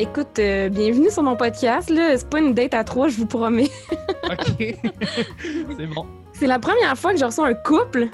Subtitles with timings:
[0.00, 1.90] Écoute, euh, bienvenue sur mon podcast.
[1.90, 3.68] Là, c'est pas une date à trois, je vous promets.
[4.24, 4.56] OK.
[5.76, 6.06] c'est bon.
[6.32, 8.08] C'est la première fois que je reçois un couple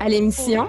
[0.00, 0.66] à l'émission.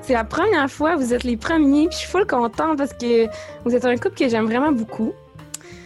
[0.00, 3.26] C'est la première fois, vous êtes les premiers, puis je suis full contente parce que
[3.64, 5.12] vous êtes un couple que j'aime vraiment beaucoup.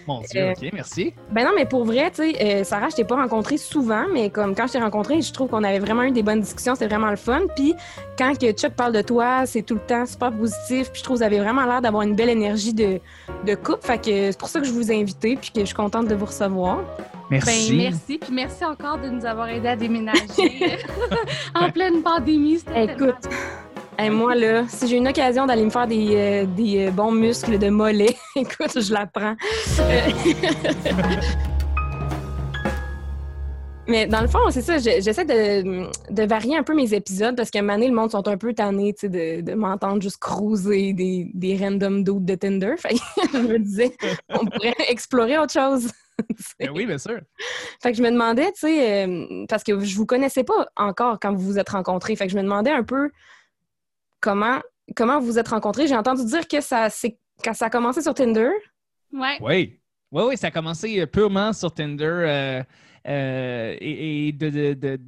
[0.06, 1.14] Mon Dieu, Euh, OK, merci.
[1.30, 4.30] Ben non, mais pour vrai, tu sais, euh, Sarah, je t'ai pas rencontré souvent, mais
[4.30, 6.88] comme quand je t'ai rencontré, je trouve qu'on avait vraiment eu des bonnes discussions, c'était
[6.88, 7.43] vraiment le fun.
[7.54, 7.74] Puis
[8.18, 11.16] quand que Chuck parle de toi, c'est tout le temps super positif, puis je trouve
[11.16, 13.00] que vous avez vraiment l'air d'avoir une belle énergie de,
[13.46, 13.82] de couple.
[13.82, 16.08] Fait que c'est pour ça que je vous ai invité, puis que je suis contente
[16.08, 16.80] de vous recevoir.
[17.30, 17.71] Merci.
[17.71, 18.18] Ben, merci.
[18.18, 20.18] Puis merci encore de nous avoir aidé à déménager
[21.54, 22.58] en pleine pandémie.
[22.58, 23.29] C'était Écoute,
[23.98, 27.12] hey, moi, là, si j'ai une occasion d'aller me faire des, euh, des euh, bons
[27.12, 29.36] muscles de mollet, écoute, je la prends.
[33.88, 37.36] Mais dans le fond, c'est ça, je- j'essaie de, de varier un peu mes épisodes
[37.36, 40.18] parce qu'à un moment donné, le monde sont un peu tannés de, de m'entendre juste
[40.18, 42.74] cruiser des, des random dudes de Tinder.
[42.78, 43.00] Fait que
[43.32, 43.92] je me disais,
[44.28, 45.90] on pourrait explorer autre chose.
[46.60, 47.18] Ben oui, bien sûr.
[47.82, 51.18] Fait que je me demandais, tu sais, euh, parce que je vous connaissais pas encore
[51.20, 52.14] quand vous vous êtes rencontrés.
[52.14, 53.10] Fait que je me demandais un peu
[54.22, 54.60] comment
[54.96, 55.86] comment vous vous êtes rencontrés?
[55.86, 58.48] J'ai entendu dire que ça c'est quand ça a commencé sur Tinder.
[59.12, 59.36] Ouais.
[59.40, 59.78] Oui.
[60.10, 62.04] Oui, oui, ça a commencé euh, purement sur Tinder.
[62.04, 62.62] euh,
[63.08, 65.00] euh, et et de, de- de-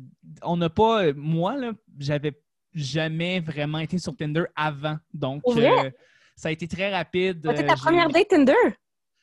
[0.42, 2.32] on n'a pas, moi, là, j'avais
[2.74, 4.96] jamais vraiment été sur Tinder avant.
[5.12, 5.90] Donc, euh,
[6.34, 7.40] ça a été très rapide.
[7.50, 8.54] C'était ta première date Tinder?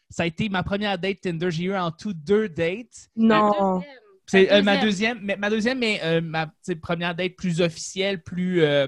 [0.09, 1.49] Ça a été ma première date Tinder.
[1.51, 3.09] J'ai eu en tout deux dates.
[3.15, 3.81] Non.
[4.27, 5.17] C'est euh, ma deuxième.
[5.17, 8.87] deuxième, mais, ma deuxième, mais euh, ma première date plus officielle, plus, euh,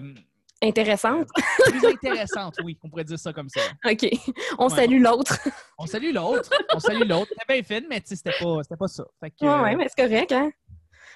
[0.64, 1.28] Intéressante.
[1.68, 3.62] plus intéressante, oui, on pourrait dire ça comme ça.
[3.86, 4.08] OK.
[4.58, 4.76] On Ouais.
[4.76, 5.38] salue l'autre.
[5.78, 7.28] On salue l'autre, on salue l'autre.
[7.38, 9.04] C'était bien fait, mais tu sais, c'était pas, pas ça.
[9.22, 10.50] Que, Ouais, mais c'est correct, hein?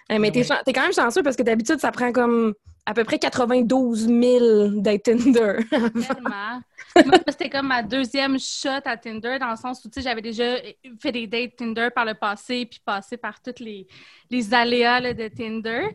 [0.10, 2.54] Eh, mais chan- t'es quand même chanceux parce que d'habitude, ça prend comme
[2.88, 5.58] à peu près 92 000 dates Tinder.
[5.70, 6.62] Tellement.
[7.06, 10.22] Moi, c'était comme ma deuxième shot à Tinder, dans le sens où, tu sais, j'avais
[10.22, 10.56] déjà
[11.02, 13.88] fait des dates Tinder par le passé, puis passé par tous les,
[14.30, 15.90] les aléas là, de Tinder.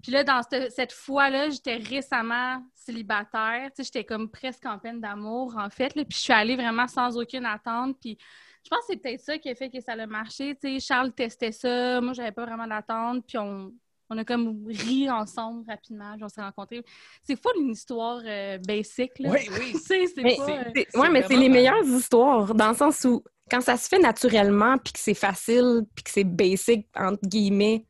[0.00, 3.68] Puis là, dans cette, cette fois-là, j'étais récemment célibataire.
[3.74, 5.96] Tu sais, j'étais comme presque en peine d'amour, en fait.
[5.96, 7.96] Là, puis je suis allée vraiment sans aucune attente.
[8.00, 8.16] Puis
[8.62, 10.54] je pense que c'est peut-être ça qui a fait que ça a marché.
[10.54, 12.00] Tu sais, Charles testait ça.
[12.00, 13.24] Moi, j'avais pas vraiment d'attente.
[13.26, 13.72] Puis on,
[14.10, 16.14] on a comme ri ensemble rapidement.
[16.20, 16.82] On s'est rencontrés.
[17.22, 19.18] C'est fou une histoire euh, basic.
[19.18, 19.30] Là.
[19.30, 19.72] Oui, oui.
[19.72, 20.44] Tu sais, c'est Mais euh,
[20.74, 23.76] c'est- c'est ouais, mais c'est vraiment les meilleures histoires, dans le sens où quand ça
[23.76, 27.84] se fait naturellement, puis que c'est facile, puis que c'est basic, entre guillemets,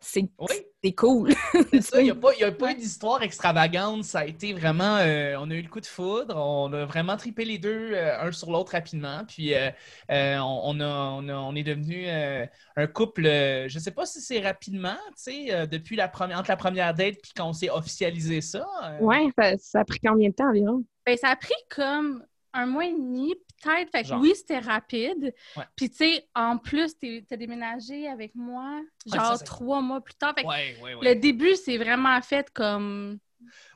[0.00, 0.56] c'est Oui.
[0.86, 1.32] C'est cool.
[1.72, 4.04] C'est ça, il n'y a pas, il y a pas eu d'histoire extravagante.
[4.04, 4.98] Ça a été vraiment.
[4.98, 6.36] euh, on a eu le coup de foudre.
[6.36, 9.24] On a vraiment tripé les deux, euh, un sur l'autre rapidement.
[9.26, 9.70] Puis euh,
[10.10, 12.46] euh, on, on a, on, a- on est devenu euh,
[12.76, 13.26] un couple.
[13.26, 16.50] euh, je ne sais pas si c'est rapidement, tu sais, euh, depuis la première, entre
[16.50, 18.64] la première date puis quand on s'est officialisé ça.
[18.84, 20.84] euh, Ouais, ça, ça a pris combien de temps environ?
[21.04, 23.90] Ben, ça a pris comme un mois et demi, peut-être.
[23.90, 24.20] Fait que Genre.
[24.20, 25.34] oui, c'était rapide.
[25.56, 25.64] Ouais.
[25.76, 29.80] Puis, tu sais, en plus, t'es- t'as déménagé avec moi, Ouais, genre ça, c'est- trois
[29.80, 30.34] mois plus tard.
[30.36, 33.18] Fait que Ouais, ouais, le début, c'est vraiment fait comme.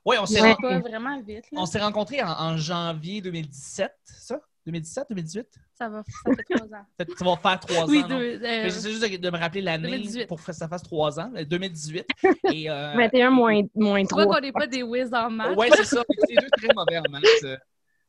[0.05, 0.53] Ouais, on s'est Ouais.
[0.53, 1.45] ren- Pas vraiment vite.
[1.53, 1.61] Là.
[1.61, 4.41] on s'est rencontrés en, en janvier 2017, ça?
[4.67, 5.47] 2017, 2018?
[5.75, 6.87] Ça va, ça fait trois ans.
[7.19, 8.09] Ça va faire trois oui, ans.
[8.09, 10.27] deux, euh, J'essaie juste de, de me rappeler l'année 2018.
[10.27, 12.07] pour que ça fasse trois ans, euh, 2018.
[12.53, 14.35] Et, euh, 21 moins, moins tu vois 3.
[14.37, 15.57] qu'on n'est pas des whiz en maths?
[15.57, 16.03] Ouais, c'est ça.
[16.07, 17.61] On est les deux très mauvais en maths.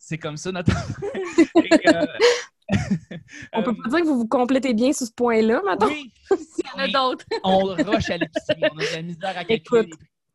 [0.03, 0.71] C'est comme ça, notre.
[1.63, 2.05] Et, euh,
[3.53, 5.87] On peut euh, pas dire que vous vous complétez bien sur ce point-là, maintenant.
[5.87, 7.25] Oui, Il y en a d'autres.
[7.43, 8.61] on rush à l'épicerie.
[8.73, 9.89] On a de la misère à calculer Écoute.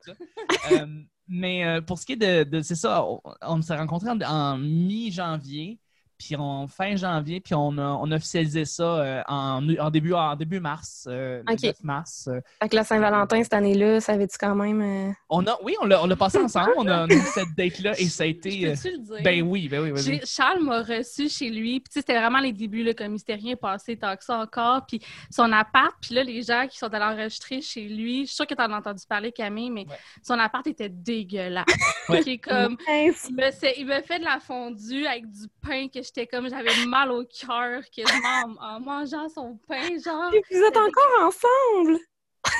[0.06, 0.74] les prix.
[0.74, 0.86] Euh,
[1.28, 2.44] mais euh, pour ce qui est de.
[2.44, 5.80] de- c'est ça, on, on s'est rencontrés en, en mi-janvier,
[6.18, 10.14] puis en fin janvier, puis on a, on a officialisé ça euh, en, en début,
[10.14, 11.62] en début mars, euh, le Ok.
[11.62, 12.28] 9 mars.
[12.28, 14.80] euh, Fait que la Saint-Valentin, cette année-là, ça avait-tu quand même...
[14.82, 17.20] euh, On a, oui, on l'a, on l'a passé ensemble, on a, on a eu
[17.34, 18.50] cette date-là et ça a été.
[18.50, 19.22] Je euh, Peux-tu le dire?
[19.24, 20.02] ben oui, ben oui, vas-y.
[20.02, 21.80] J'ai- Charles m'a reçu chez lui.
[21.80, 24.24] Puis, tu sais, c'était vraiment les débuts, là, comme il s'était rien passé tant que
[24.24, 24.86] ça encore.
[24.86, 25.00] Puis,
[25.30, 28.46] son appart, puis là, les gens qui sont allés enregistrer chez lui, je suis sûre
[28.46, 29.96] que tu en as entendu parler, Camille, mais Ouais.
[30.22, 31.66] son appart était dégueulasse.
[32.08, 32.22] Ouais.
[32.22, 33.26] Qui est comme, mince.
[33.28, 36.48] il me, fait- il me fait de la fondue avec du pain que j'étais comme,
[36.48, 40.30] j'avais mal au cœur quasiment en, en mangeant son pain, genre.
[40.30, 41.98] Puis Vous êtes encore ensemble!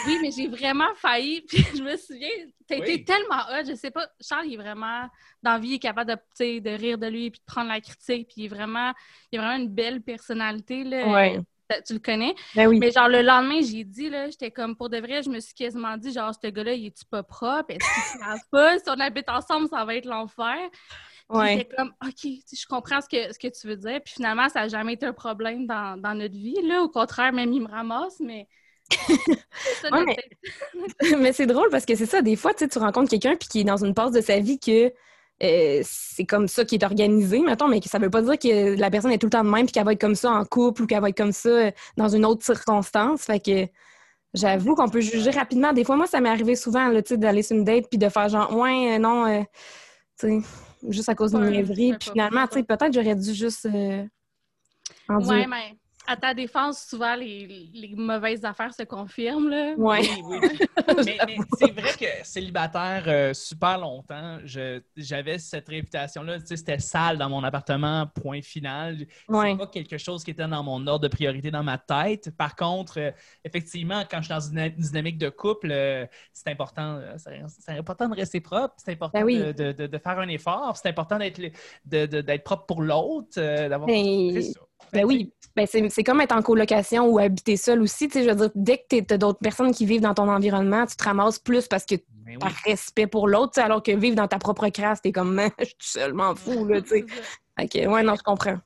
[0.07, 1.43] Oui, mais j'ai vraiment failli.
[1.49, 2.29] Puis je me souviens,
[2.69, 3.05] t'as été Oui.
[3.05, 4.09] tellement hot, je sais pas.
[4.21, 5.09] Charles, il est vraiment,
[5.45, 7.81] dans la vie, il est capable de, de rire de lui puis de prendre la
[7.81, 8.27] critique.
[8.29, 8.93] Puis il est vraiment,
[9.31, 10.83] il a vraiment une belle personnalité.
[10.83, 11.07] Là.
[11.07, 11.41] Ouais.
[11.71, 12.35] Tu- Tu le connais?
[12.57, 12.79] Ben oui.
[12.81, 15.55] Mais genre, le lendemain, j'ai dit, là, j'étais comme, pour de vrai, je me suis
[15.55, 17.71] quasiment dit, genre, ce gars-là, il est-tu pas propre?
[17.71, 18.79] Est-ce qu'il se lave pas?
[18.81, 20.57] Si on habite ensemble, ça va être l'enfer.
[21.29, 21.59] Ouais.
[21.59, 24.01] j'étais comme, OK, je comprends ce que, ce que tu veux dire.
[24.05, 26.57] Puis finalement, ça n'a jamais été un problème dans, dans notre vie.
[26.63, 26.83] Là.
[26.83, 28.49] Au contraire, même il me ramasse, mais.
[28.91, 30.17] C'est ça, Ouais, mais-
[31.19, 33.49] mais c'est drôle parce que c'est ça, des fois, tu sais, tu rencontres quelqu'un puis
[33.49, 34.93] qui est dans une passe de sa vie que
[35.43, 38.91] euh, c'est comme ça qui est organisé, mettons, mais ça veut pas dire que la
[38.91, 40.83] personne est tout le temps de même puis qu'elle va être comme ça en couple
[40.83, 43.23] ou qu'elle va être comme ça euh, dans une autre circonstance.
[43.25, 43.67] Fait que
[44.35, 45.73] j'avoue qu'on peut juger rapidement.
[45.73, 48.55] Des fois, moi, ça m'est arrivé souvent d'aller sur une date puis de faire genre,
[48.57, 49.45] ouais, non,
[50.19, 50.49] tu sais,
[50.89, 51.95] juste à cause d'une Ouais, niaiserie.
[51.99, 52.49] Puis finalement, ça.
[52.49, 55.29] tu sais, peut-être j'aurais dû juste en dire.
[55.29, 55.75] Ouais, mais
[56.07, 59.75] à ta défense, souvent, les, les mauvaises affaires se confirment, là.
[59.77, 60.01] Ouais.
[60.25, 60.59] Oui, oui.
[61.05, 64.39] mais mais c'est vrai que célibataire euh, super longtemps,
[64.97, 66.41] j'avais cette réputation-là.
[66.41, 69.07] Tu sais, c'était sale dans mon appartement, point final.
[69.29, 69.53] Ouais.
[69.53, 72.31] C'est pas quelque chose qui était dans mon ordre de priorité dans ma tête.
[72.37, 73.11] Par contre, euh,
[73.45, 78.15] effectivement, quand je suis dans une dynamique de couple, euh, c'est important, c'est important de
[78.15, 79.39] rester propre, c'est important Ben oui.
[79.39, 83.87] de, de- de- de faire un effort, c'est important d'être propre pour l'autre, euh, d'avoir.
[83.87, 84.61] Ben, C'est ça.
[84.93, 88.09] Ben oui, ben c'est c'est comme être en colocation ou habiter seul aussi.
[88.09, 90.29] Tu sais, je veux dire, dès que tu as d'autres personnes qui vivent dans ton
[90.29, 92.39] environnement, tu te ramasses plus parce que tu Ben oui.
[92.39, 95.65] par respect pour l'autre, alors que vivre dans ta propre crasse, t'es comme, Man, je
[95.65, 97.05] suis seul, m'en fous, là, tu sais.
[97.59, 98.59] Ok, ouais, non, je comprends.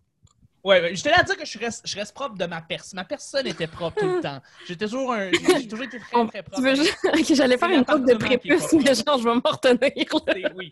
[0.63, 2.99] Ouais, ouais, je tenais à dire que je reste, je reste propre de ma personne.
[2.99, 4.41] Ma personne était propre tout le temps.
[4.67, 5.31] J'étais toujours un.
[5.33, 6.57] J'ai toujours été très, très propre.
[6.57, 6.99] Tu veux juste...
[7.05, 9.91] Ok, j'allais faire une coupe de prépuce, mais genre, je vais m'en retenir,
[10.27, 10.51] là.
[10.55, 10.71] Oui.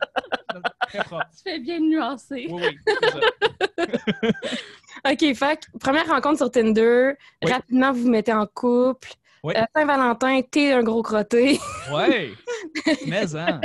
[0.89, 1.25] Très propre.
[1.37, 2.49] Tu fais bien nuancer.
[2.51, 2.97] Oui, oui.
[5.11, 7.13] OK, fait que, première rencontre sur Tinder,
[7.45, 7.53] Oui.
[7.53, 9.09] rapidement, vous vous mettez en couple.
[9.45, 9.55] Oui.
[9.57, 11.61] Euh, Saint-Valentin, t'es un gros crotté.
[11.93, 12.31] Ouais.
[13.07, 13.61] Mais, hein.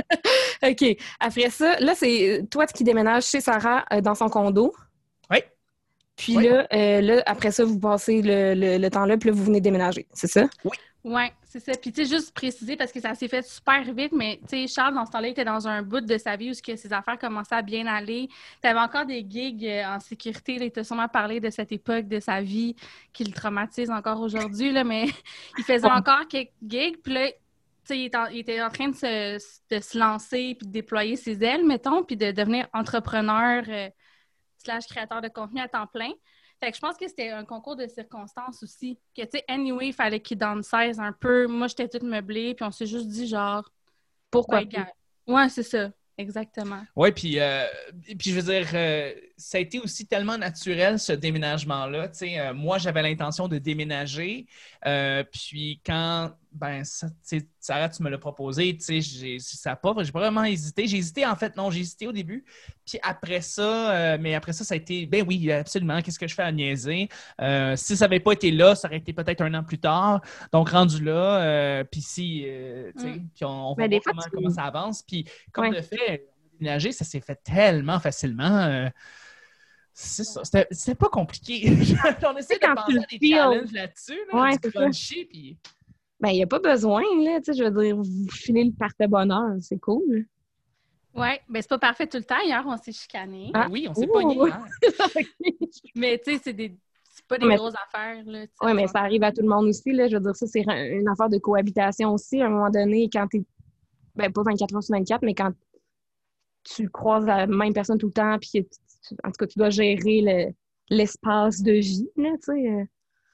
[0.63, 0.97] OK.
[1.19, 4.73] Après ça, là, c'est toi qui déménages chez Sarah euh, dans son condo.
[5.31, 5.39] Oui.
[6.15, 6.47] Puis Oui.
[6.47, 9.43] là, euh, là, après ça, vous passez le, le- le temps là, puis là, vous
[9.45, 10.07] venez déménager.
[10.13, 10.45] C'est ça?
[10.63, 11.73] Oui, c'est ça.
[11.79, 14.67] Puis, tu sais, juste préciser, parce que ça s'est fait super vite, mais, tu sais,
[14.67, 16.91] Charles, dans ce temps-là, il était dans un bout de sa vie où que ses
[16.91, 18.27] affaires commençaient à bien aller.
[18.59, 20.57] Tu avais encore des gigs euh, en sécurité.
[20.59, 22.75] Il t'a sûrement parlé de cette époque de sa vie
[23.13, 25.05] qui le traumatise encore aujourd'hui, là, mais
[25.59, 26.97] il faisait encore quelques gigs.
[27.03, 27.37] Puis là, tu
[27.83, 29.37] sais, il était en train de se,
[29.69, 33.89] de se lancer puis de déployer ses ailes, mettons, puis de devenir entrepreneur euh,
[34.57, 36.13] slash créateur de contenu à temps plein.
[36.63, 38.97] Fait que je pense que c'était un concours de circonstances aussi.
[39.13, 41.45] Que, tu sais, anyway, il fallait qu'il downsize un peu.
[41.45, 43.69] Moi, j'étais toute meublée, puis on s'est juste dit, genre,
[44.31, 44.63] Pourquoi?
[44.63, 44.87] gars.
[45.27, 45.91] Ouais, c'est ça.
[46.17, 46.83] Exactement.
[46.95, 47.65] Ouais, puis, euh,
[48.17, 52.07] puis je veux dire, euh, ça a été aussi tellement naturel ce déménagement-là.
[52.09, 54.45] Tu sais, euh, moi, j'avais l'intention de déménager.
[54.85, 59.37] euh, puis quand, ben, ça, tu sais, Sarah, tu me l'as proposé, tu sais, j'ai,
[59.81, 60.87] pas, j'ai pas vraiment hésité.
[60.87, 62.45] J'ai hésité, en fait, non, j'ai hésité au début.
[62.85, 66.27] Puis après ça, euh, mais après ça, ça a été, ben oui, absolument, qu'est-ce que
[66.27, 67.09] je fais à niaiser?
[67.41, 70.21] Euh, si ça n'avait pas été là, ça aurait été peut-être un an plus tard.
[70.51, 73.29] Donc, rendu là, euh, puis si, euh, tu sais, Mm.
[73.35, 75.01] puis on, on Ben, fois, comment, ça avance.
[75.01, 75.77] Puis comme Ouais.
[75.77, 76.29] de fait,
[76.59, 78.89] déménager, ça s'est fait tellement facilement.
[79.93, 80.41] c'est ça.
[80.43, 81.65] C'était pas compliqué.
[82.25, 85.57] On essaie de penser à le des challenges là-dessus, là, Ouais, du crunchy, puis...
[86.23, 87.41] Ben, il n'y a pas besoin, là.
[87.41, 89.55] Tu sais, je veux dire, vous filez le parfait bonheur.
[89.59, 90.25] C'est cool.
[91.13, 92.39] Ouais, ben c'est pas parfait tout le temps.
[92.43, 93.51] Hier, on s'est chicané.
[93.53, 93.67] Ah.
[93.69, 94.39] Oui, on s'est pogné.
[94.49, 94.63] hein.
[95.95, 96.75] Mais, tu sais, c'est des...
[97.11, 98.47] c'est pas des Mais- grosses affaires, là.
[98.47, 98.65] tu sais.
[98.65, 99.91] Oui, mais ça arrive à tout le monde aussi.
[99.91, 100.07] Là.
[100.07, 102.41] Je veux dire, ça, c'est une affaire de cohabitation aussi.
[102.41, 103.43] À un moment donné, quand tu
[104.15, 105.51] Ben, pas 24 heures sur 24, mais quand
[106.63, 108.65] tu croises la même personne tout le temps, puis
[109.23, 110.53] en tout cas, tu dois gérer le-
[110.89, 112.87] l'espace de vie, là, tu sais.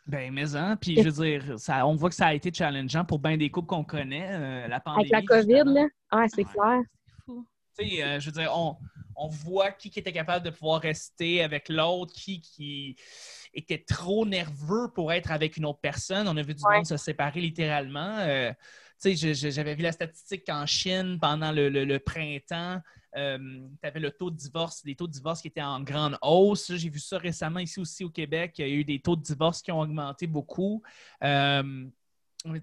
[0.10, 3.06] Ben, mais hein, puis je veux dire, ça, on voit que ça a été challengeant
[3.06, 5.14] pour bien des couples qu'on connaît, euh, la pandémie.
[5.14, 5.74] Avec la COVID, justement.
[5.74, 5.88] là.
[6.10, 6.52] Ah, c'est Ouais.
[6.52, 6.82] clair.
[7.06, 7.48] C'est fou.
[7.78, 8.76] Tu sais, euh, je veux dire, on,
[9.16, 12.96] on voit qui, qui était capable de pouvoir rester avec l'autre, qui, qui
[13.54, 16.28] était trop nerveux pour être avec une autre personne.
[16.28, 16.78] On a vu du Ouais.
[16.78, 18.18] monde se séparer littéralement.
[18.20, 18.52] Euh,
[19.04, 22.80] j'avais vu la statistique qu'en Chine, pendant le, le- le printemps,
[23.14, 23.20] tu
[23.88, 26.74] avais le taux de divorce, des taux de divorce qui étaient en grande hausse.
[26.76, 28.56] J'ai vu ça récemment ici aussi au Québec.
[28.60, 30.82] Il y a eu des taux de divorce qui ont augmenté beaucoup.
[31.24, 31.88] Euh,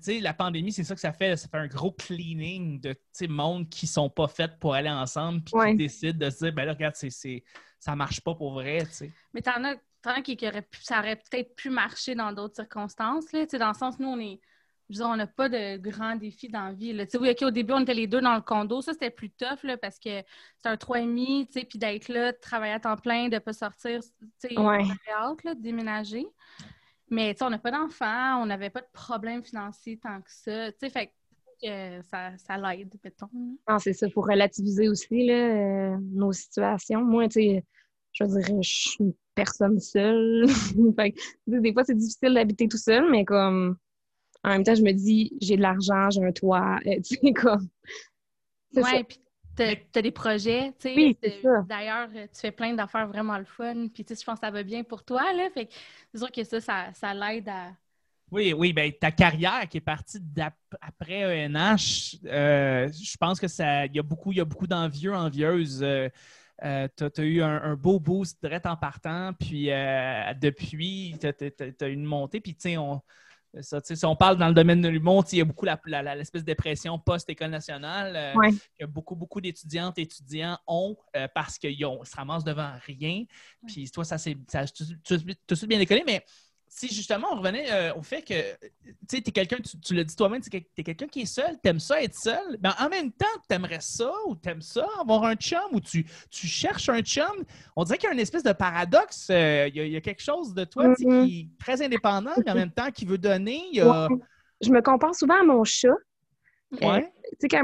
[0.03, 1.37] tu la pandémie, c'est ça que ça fait.
[1.37, 5.43] Ça fait un gros cleaning de tu monde qui sont pas faits pour aller ensemble
[5.43, 5.71] puis Ouais.
[5.73, 7.45] qui décident de se dire, ben là, regarde, c'est, c'est-
[7.79, 9.13] ça marche pas pour vrai, tu.
[9.35, 12.33] Mais t'en as, t'en as qui, qui auraient pu, ça aurait peut-être pu marcher dans
[12.33, 13.31] d'autres circonstances.
[13.33, 13.47] Là.
[13.47, 14.41] Tu Dans le sens, nous, on est.
[14.89, 16.93] Je veux dire, on n'a pas de grands défis dans la vie.
[16.93, 17.07] Là.
[17.07, 18.81] Tu sais, Oui, OK, au début, on était les deux dans le condo.
[18.81, 20.23] Ça, c'était plus tough là, parce que
[20.63, 23.39] c'est un 3,5, tu sais, puis d'être là, de travailler à temps plein, de ne
[23.41, 24.01] pas sortir.
[24.01, 24.85] Tu sais, Ouais.
[25.13, 26.27] hâte là, de déménager.
[27.11, 30.31] Mais tu sais, on n'a pas d'enfants, on n'avait pas de problème financier tant que
[30.31, 30.71] ça.
[30.73, 31.13] Tu sais, fait
[31.63, 33.29] que ça, ça l'aide, mettons.
[33.69, 37.03] Non, c'est ça, pour relativiser aussi là, euh, nos situations.
[37.03, 37.65] Moi, tu sais,
[38.13, 40.47] je veux dire, je suis une personne seule.
[40.97, 43.77] Fait que, des fois, c'est difficile d'habiter tout seul, mais comme
[44.47, 47.33] en même temps, je me dis, j'ai de l'argent, j'ai un toit, euh, tu sais,
[47.33, 47.69] comme.
[48.77, 49.19] Ouais, puis
[49.57, 50.95] t'as des projets, tu sais.
[50.95, 51.19] Oui.
[51.69, 54.47] D'ailleurs, euh, tu fais plein d'affaires vraiment le fun, puis tu sais, je pense que
[54.47, 55.49] ça va bien pour toi, là.
[55.53, 55.73] Fait que
[56.13, 57.73] c'est sûr que ça, ça, ça l'aide à,
[58.31, 60.21] Oui, oui, ben ta carrière qui est partie
[60.81, 64.69] après ENH, euh, je pense que ça, il y a beaucoup, il y a beaucoup
[64.69, 65.83] d'envieux, envieuses.
[65.83, 66.09] Euh,
[66.63, 69.67] euh, tu as, eu un, beau boost direct en partant, puis
[70.41, 73.03] depuis, tu as, eu une montée, puis tu sais, on,
[73.61, 76.99] si on parle dans le domaine de l'humour, il y a beaucoup l'espèce de dépression
[76.99, 78.35] post-école nationale
[78.79, 80.97] que beaucoup, beaucoup d'étudiantes et étudiants ont
[81.35, 83.25] parce qu'ils se ramassent devant rien.
[83.67, 84.37] Puis toi, ça s'est
[84.75, 86.25] tout, tout, tout, bien décollé, mais
[86.69, 88.35] si justement on revenait euh, au fait que
[89.09, 91.81] tu es quelqu'un, tu, l'as dit toi-même, tu es quelqu'un qui est seul, tu aimes
[91.81, 95.25] ça être seul, mais en même temps, tu aimerais ça ou tu aimes ça avoir
[95.25, 97.45] un chum ou tu, tu cherches un chum.
[97.77, 99.29] On dirait qu'il y a une espèce de paradoxe.
[99.31, 101.27] Euh, il, y a, quelque chose de toi mm-hmm.
[101.27, 103.63] qui est très indépendant, mais en même temps qui veut donner.
[104.61, 105.89] Je me compare souvent à mon chat.
[106.83, 107.13] Euh, ouais.
[107.41, 107.63] tu sais,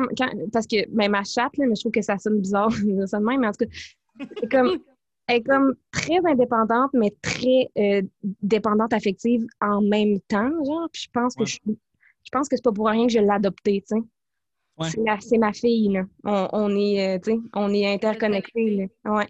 [0.52, 2.70] parce que ben, ma chatte, là, mais je trouve que ça sonne bizarre,
[3.06, 4.78] ça même, mais en tout cas, c'est comme
[5.26, 8.02] elle est comme très indépendante, mais très euh,
[8.42, 10.88] dépendante affective en même temps, genre.
[10.92, 13.30] Puis je pense que je, je pense que c'est pas pour rien que je l'ai
[13.30, 14.02] adoptée, tu sais.
[15.20, 16.02] C'est ma, fille, là.
[16.24, 19.26] On, est, euh, tu sais, on est interconnectés, Ouais.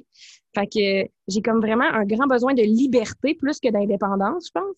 [0.55, 4.77] Fait que j'ai comme vraiment un grand besoin de liberté plus que d'indépendance, je pense.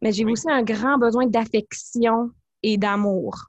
[0.00, 2.30] Mais j'ai aussi un grand besoin d'affection
[2.62, 3.48] et d'amour.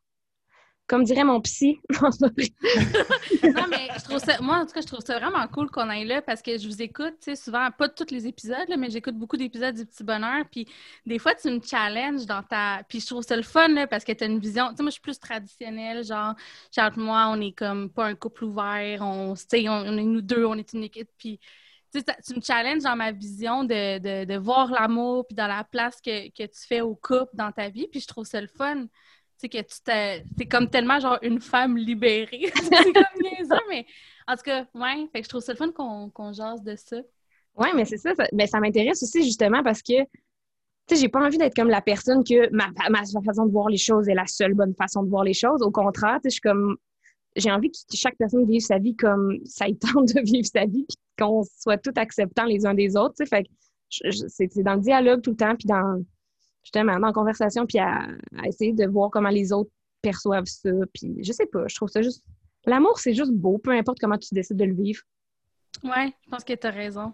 [0.90, 1.80] Comme dirait mon psy.
[1.92, 5.88] non, mais je trouve ça, moi, en tout cas, je trouve ça vraiment cool qu'on
[5.88, 9.38] aille là parce que je vous écoute, souvent, pas tous les épisodes, mais j'écoute beaucoup
[9.38, 10.46] d'épisodes du Petit Bonheur.
[10.52, 10.68] Puis
[11.06, 12.82] des fois, tu me challenges dans ta.
[12.90, 14.70] Puis je trouve ça le fun, là, parce que tu as une vision.
[14.70, 16.34] Tu sais, moi, je suis plus traditionnelle, genre,
[16.76, 20.56] genre, moi, on est comme pas un couple ouvert, on, on, est nous deux, on
[20.56, 21.10] est une équipe.
[21.20, 21.40] Puis
[21.94, 25.64] tu, tu me challenges dans ma vision de, de, de voir l'amour, puis dans la
[25.64, 27.88] place que, que tu fais au couple dans ta vie.
[27.92, 28.88] Puis je trouve ça le fun
[29.40, 32.52] sais, que tu t'es comme tellement genre une femme libérée.
[32.56, 33.86] c'est comme mais
[34.28, 36.76] en tout cas, ouais, fait que je trouve ça le fun qu'on qu jase de
[36.76, 36.98] ça.
[37.56, 40.08] Oui, mais c'est ça, ben, ça m'intéresse aussi justement parce que, tu
[40.90, 43.78] sais, j'ai pas envie d'être comme la personne que ma, ma, façon de voir les
[43.78, 45.62] choses est la seule bonne façon de voir les choses.
[45.62, 46.78] Au contraire, tu sais, je suis comme,
[47.36, 50.66] j'ai envie que chaque personne vive sa vie comme ça y tente de vivre sa
[50.66, 53.50] vie, puis qu'on soit tout acceptants les uns des autres, tu sais, fait que
[54.28, 56.04] c'est dans le dialogue tout le temps, puis dans
[56.74, 58.08] justement en conversation, puis à,
[58.46, 59.72] essayer de voir comment les autres
[60.02, 60.70] perçoivent ça.
[60.94, 62.24] Puis je sais pas, je trouve ça juste.
[62.66, 65.02] L'amour, c'est juste beau, peu importe comment tu décides de le vivre.
[65.84, 67.14] Ouais, je pense que tu as raison.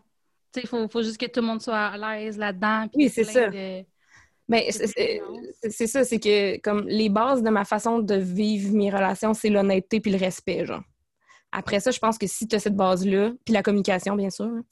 [0.55, 2.87] Il faut, faut, juste que tout le monde soit à l'aise là-dedans.
[2.95, 3.49] Oui, c'est ça.
[4.47, 9.33] Mais c'est ça, c'est que comme les bases de ma façon de vivre mes relations,
[9.33, 10.83] c'est l'honnêteté puis le respect, genre.
[11.51, 14.45] Après ça, je pense que si tu as cette base-là, puis la communication, bien sûr,
[14.45, 14.63] hein,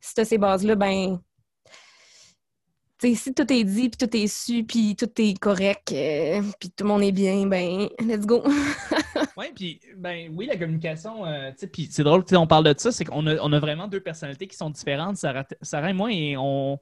[0.00, 1.20] si tu as ces bases-là, ben
[3.14, 6.84] si tout est dit, puis tout est su, puis tout est correct, euh, puis tout
[6.84, 8.42] le monde est bien, ben, let's go.
[9.36, 13.04] oui, puis, ben, oui, la communication, euh, puis c'est drôle, on parle de ça, c'est
[13.04, 16.36] qu'on a, on a vraiment deux personnalités qui sont différentes, Sarah, Sarah et moi, et
[16.36, 16.78] on,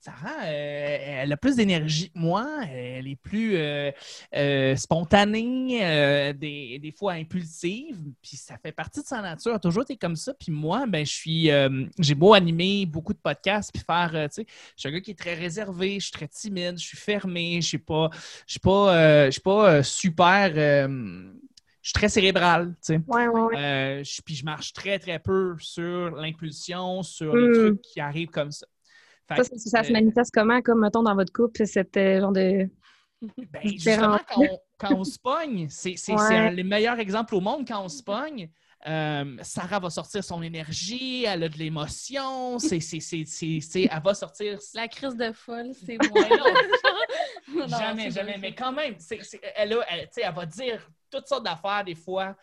[0.00, 3.90] Sarah, euh, elle a plus d'énergie que moi, elle est plus euh,
[4.34, 9.50] euh, spontanée, des, fois impulsive, puis ça fait partie de sa nature.
[9.50, 10.34] Elle a toujours été comme ça.
[10.34, 11.50] Puis moi, ben, je suis,
[11.98, 15.10] j'ai beau animer beaucoup de podcasts, puis faire, tu sais, je suis un gars qui
[15.10, 18.10] est très réservé, je suis très timide, je suis fermé, je suis pas,
[18.46, 20.88] je suis pas, je suis pas super
[21.80, 23.00] je suis très cérébral, tu sais.
[23.06, 27.52] Ouais, ouais, puis je marche très, très peu sur l'impulsion, sur les hmm.
[27.54, 28.66] trucs qui arrivent comme ça.
[29.28, 32.68] Ça, ça, se manifeste comment, comme mettons dans votre couple, cette euh, genre de.
[33.20, 34.18] Ben, justement,
[34.78, 35.96] quand on, se pogne, c'est
[36.52, 38.48] les meilleurs exemples au monde quand on se pogne.
[38.86, 42.78] Euh, Sarah va sortir son énergie, elle a de l'émotion, c'est,
[43.74, 44.58] elle va sortir.
[44.74, 45.98] La crise de folle, c'est
[47.56, 47.66] moi.
[47.66, 48.94] jamais, jamais, mais quand même,
[49.56, 52.36] elle, elle, elle, va dire toutes sortes d'affaires des fois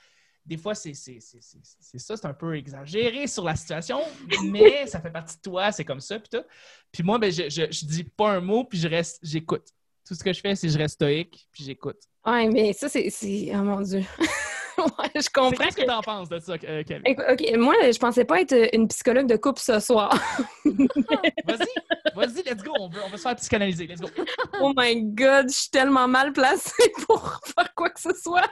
[0.46, 4.00] des fois, c'est ça, c'est un peu exagéré sur la situation,
[4.46, 6.46] mais ça fait partie de toi, c'est comme ça, puis tout.
[6.92, 9.68] Puis moi, ben, je, je, dis pas un mot, puis je reste, j'écoute.
[10.08, 11.98] Tout ce que je fais, c'est que je reste stoïque, puis j'écoute.
[12.26, 13.52] Ouais, mais ça, c'est...
[13.54, 14.04] Oh mon Dieu!
[15.00, 15.66] ouais, je comprends.
[15.66, 17.04] Qu'est-ce que, tu en penses de ça, euh, Kevin?
[17.08, 20.14] OK, moi, je pensais pas être une psychologue de couple ce soir.
[20.66, 22.16] Vas-y!
[22.16, 22.72] Vas-y, let's go.
[22.80, 23.88] On, va se faire psychanalyser.
[23.88, 24.08] Let's go.
[24.62, 28.50] Oh my God, je suis tellement mal placée pour faire quoi que ce soit.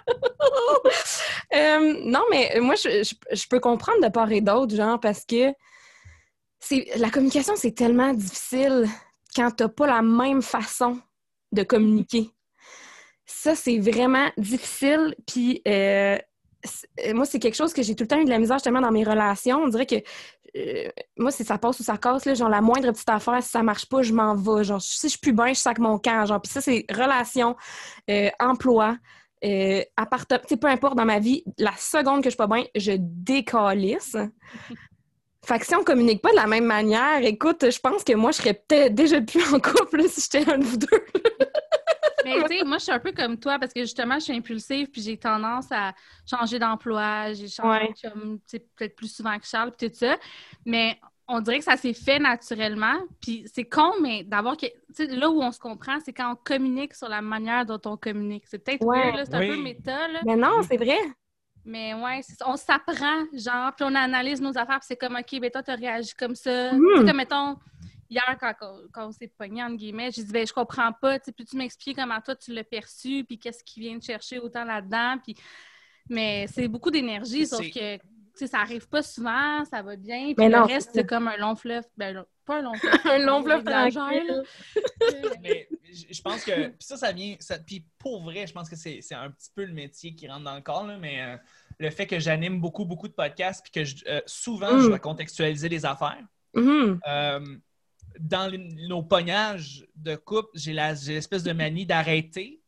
[1.53, 5.53] Euh, non, mais moi, je, peux comprendre de part et d'autre, genre, parce que
[6.97, 8.87] la communication, c'est tellement difficile
[9.35, 10.99] quand tu n'as pas la même façon
[11.51, 12.29] de communiquer.
[13.25, 15.15] Ça, c'est vraiment difficile.
[15.25, 16.17] Puis, euh,
[17.13, 18.91] moi, c'est quelque chose que j'ai tout le temps eu de la misère justement dans
[18.91, 19.63] mes relations.
[19.63, 20.01] On dirait que
[20.55, 23.49] euh, moi, c'est ça passe ou ça casse, là, genre la moindre petite affaire, si
[23.49, 24.63] ça marche pas, je m'en vais.
[24.63, 26.25] Genre, si je suis plus bien, je sac mon camp.
[26.25, 27.55] Genre, puis ça, c'est relation,
[28.09, 28.97] euh, emploi,
[29.43, 32.93] euh, appartement, peu importe dans ma vie, la seconde que je suis pas bien, je
[32.97, 34.15] décalisse.
[35.45, 38.31] fait que si on communique pas de la même manière, écoute, je pense que moi,
[38.31, 40.87] je serais peut-être déjà plus en couple si j'étais un de vous deux.
[42.25, 44.33] Mais tu sais, moi, je suis un peu comme toi parce que justement, je suis
[44.33, 45.93] impulsive puis j'ai tendance à
[46.29, 47.33] changer d'emploi.
[47.33, 47.93] J'ai changé Ouais.
[48.03, 50.17] comme, tu sais, peut-être plus souvent que Charles puis tout ça.
[50.65, 52.99] Mais on dirait que ça s'est fait naturellement.
[53.21, 54.65] Puis c'est con, mais d'avoir que.
[54.65, 57.79] Tu sais, là où on se comprend, c'est quand on communique sur la manière dont
[57.85, 58.43] on communique.
[58.47, 59.13] C'est peut-être Ouais.
[59.25, 59.47] c'est un Oui.
[59.49, 60.19] peu méta, là.
[60.25, 60.97] Mais non, c'est vrai.
[61.65, 62.45] Mais ouais, c'est ça.
[62.49, 65.75] on s'apprend, genre, puis on analyse nos affaires, puis c'est comme, OK, ben toi, t'as
[65.75, 66.73] réagi comme ça.
[66.73, 66.81] Mhm.
[66.81, 67.55] Tu sais, comme, mettons,
[68.13, 71.31] hier, quand, on s'est pogné, entre guillemets, j'ai dit, ben je comprends pas, tu sais,
[71.31, 75.17] peux-tu m'expliquer comment toi, tu l'as perçu, puis qu'est-ce qui vient de chercher autant là-dedans,
[75.23, 75.35] puis...
[76.09, 77.97] Mais c'est beaucoup d'énergie, sauf que,
[78.45, 81.37] ça arrive pas souvent, ça va bien, puis Mais le non, reste, c'est comme un
[81.37, 82.99] long fleuve, ben pas un long fleuve.
[83.05, 84.43] Un long fleuve tranquille.
[85.41, 85.69] Mais
[86.11, 86.67] je pense que.
[86.67, 87.37] Puis ça, ça vient.
[87.39, 90.43] ça- puis pour vrai, je pense que c'est un petit peu le métier qui rentre
[90.43, 91.37] dans le corps, là, mais euh,
[91.79, 94.81] le fait que j'anime beaucoup, beaucoup de podcasts, puis que je- euh, souvent, Mm.
[94.81, 96.21] je dois contextualiser les affaires.
[96.53, 96.99] Mhm.
[97.07, 97.39] Euh,
[98.19, 102.59] dans les- nos pognages de couple, j'ai l'espèce de manie d'arrêter,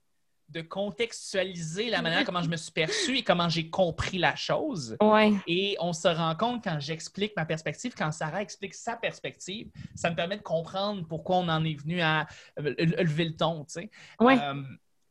[0.50, 4.96] de contextualiser la manière comment je me suis perçu et comment j'ai compris la chose.
[5.02, 5.34] Ouais.
[5.48, 10.10] Et on se rend compte quand j'explique ma perspective, quand Sarah explique sa perspective, ça
[10.12, 12.28] me permet de comprendre pourquoi on en est venu à
[12.60, 13.90] euh, lever le ton, tu sais.
[14.20, 14.38] Ouais.
[14.40, 14.62] Euh,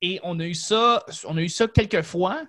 [0.01, 2.45] et on a eu ça, on a eu ça quelques fois.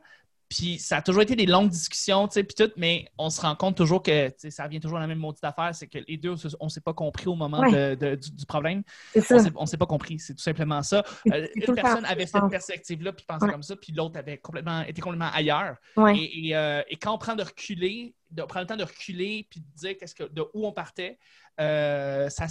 [0.48, 3.42] Puis ça a toujours été des longues discussions, tu sais, puis tout, mais on se
[3.42, 6.18] rend compte toujours que ça revient toujours à la même maudite affaire, c'est que les
[6.18, 7.96] deux, on ne s'est pas compris au moment Ouais.
[7.96, 8.84] de- de- du, du problème.
[9.20, 9.38] Ça.
[9.56, 11.04] On ne s'est pas compris, c'est tout simplement ça.
[11.34, 13.52] Euh, une personne avait cette perspective-là, puis pensait Ouais.
[13.52, 15.78] comme ça, puis l'autre avait complètement, était complètement ailleurs.
[15.98, 16.16] Ouais.
[16.18, 19.48] Et, et, euh, et quand on prend de reculer, de prendre le temps de reculer
[19.50, 21.18] puis de dire qu'est-ce que, de où on partait,
[21.60, 22.46] euh, ça,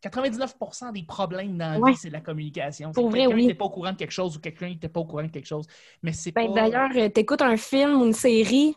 [0.00, 1.92] 99% des problèmes dans la Ouais.
[1.92, 2.92] vie, c'est la communication.
[2.92, 3.42] Pour C'est vrai, quelqu'un oui.
[3.42, 5.46] n'était pas au courant de quelque chose ou quelqu'un n'était pas au courant de quelque
[5.46, 5.66] chose.
[6.02, 6.52] Mais c'est Ben, pas...
[6.52, 8.74] D'ailleurs, euh, t'écoutes un film ou une série,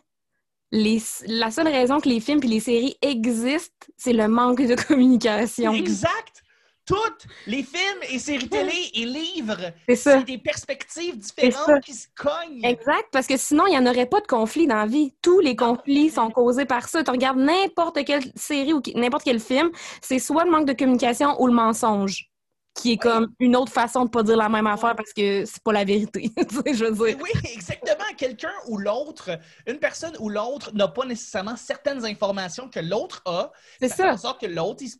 [0.72, 1.02] les...
[1.28, 5.72] la seule raison que les films et les séries existent, c'est le manque de communication.
[5.74, 6.43] Exact!
[6.86, 10.18] Toutes les films et séries télé et livres, C'est ça.
[10.18, 11.32] c'est des perspectives ça.
[11.42, 12.62] différentes qui se cognent.
[12.62, 15.14] Exact, parce que sinon, il n'y en aurait pas de conflit dans la vie.
[15.22, 17.02] Tous les conflits sont causés par ça.
[17.02, 19.70] Tu regardes n'importe quelle série ou n'importe quel film,
[20.02, 22.30] c'est soit le manque de communication ou le mensonge,
[22.74, 25.62] qui est comme une autre façon de pas dire la même affaire parce que c'est
[25.62, 26.30] pas la vérité.
[26.66, 27.18] Je veux dire.
[27.22, 28.04] Oui, exactement.
[28.18, 29.30] Quelqu'un ou l'autre,
[29.66, 33.50] une personne ou l'autre n'a pas nécessairement certaines informations que l'autre a.
[33.80, 34.12] C'est fait ça.
[34.12, 34.96] en sorte que l'autre, il se.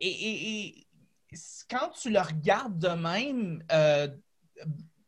[0.00, 0.84] Et, et- et
[1.70, 4.08] quand tu le regardes de même, euh,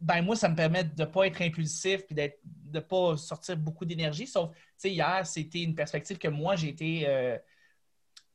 [0.01, 2.33] ben moi, ça me permet de ne pas être impulsif et de
[2.73, 4.27] ne pas sortir beaucoup d'énergie.
[4.27, 7.37] Sauf, tu sais, hier, c'était une perspective que moi, j'ai été euh,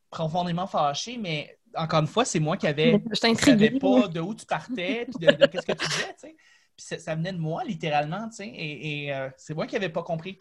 [0.10, 3.02] profondément fâché, mais encore une fois, c'est moi qui avais.
[3.12, 6.28] Je savais pas de où tu partais, puis de, de qu'est-ce que tu disais, tu
[6.28, 6.36] sais.
[6.78, 8.48] Puis ça, ça venait de moi, littéralement, tu sais.
[8.48, 10.38] Et, et, euh, c'est moi qui n'avais pas compris.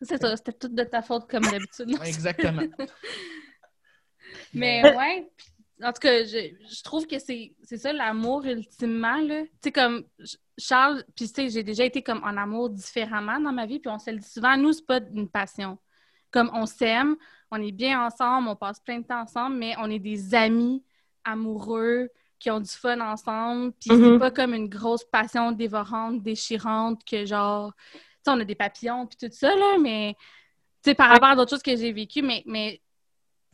[0.00, 1.96] C'est ça, c'était tout de ta faute comme d'habitude.
[2.04, 2.62] Exactement.
[4.54, 5.46] Mais ouais, puis,
[5.82, 9.16] en tout cas, je, je trouve que c'est ça l'amour ultimement.
[9.16, 9.42] là.
[9.44, 13.40] Tu sais, comme Ch- Charles, puis tu sais, j'ai déjà été comme en amour différemment
[13.40, 15.78] dans ma vie, puis on se le dit souvent, nous, c'est pas une passion.
[16.30, 17.16] Comme on s'aime,
[17.50, 20.82] on est bien ensemble, on passe plein de temps ensemble, mais on est des amis
[21.24, 24.14] amoureux qui ont du fun ensemble, puis Mhm.
[24.14, 28.54] c'est pas comme une grosse passion dévorante, déchirante, que genre, tu sais, on a des
[28.56, 30.16] papillons, puis tout ça, là, mais
[30.82, 32.80] tu sais, par rapport à d'autres choses que j'ai vécues, mais, mais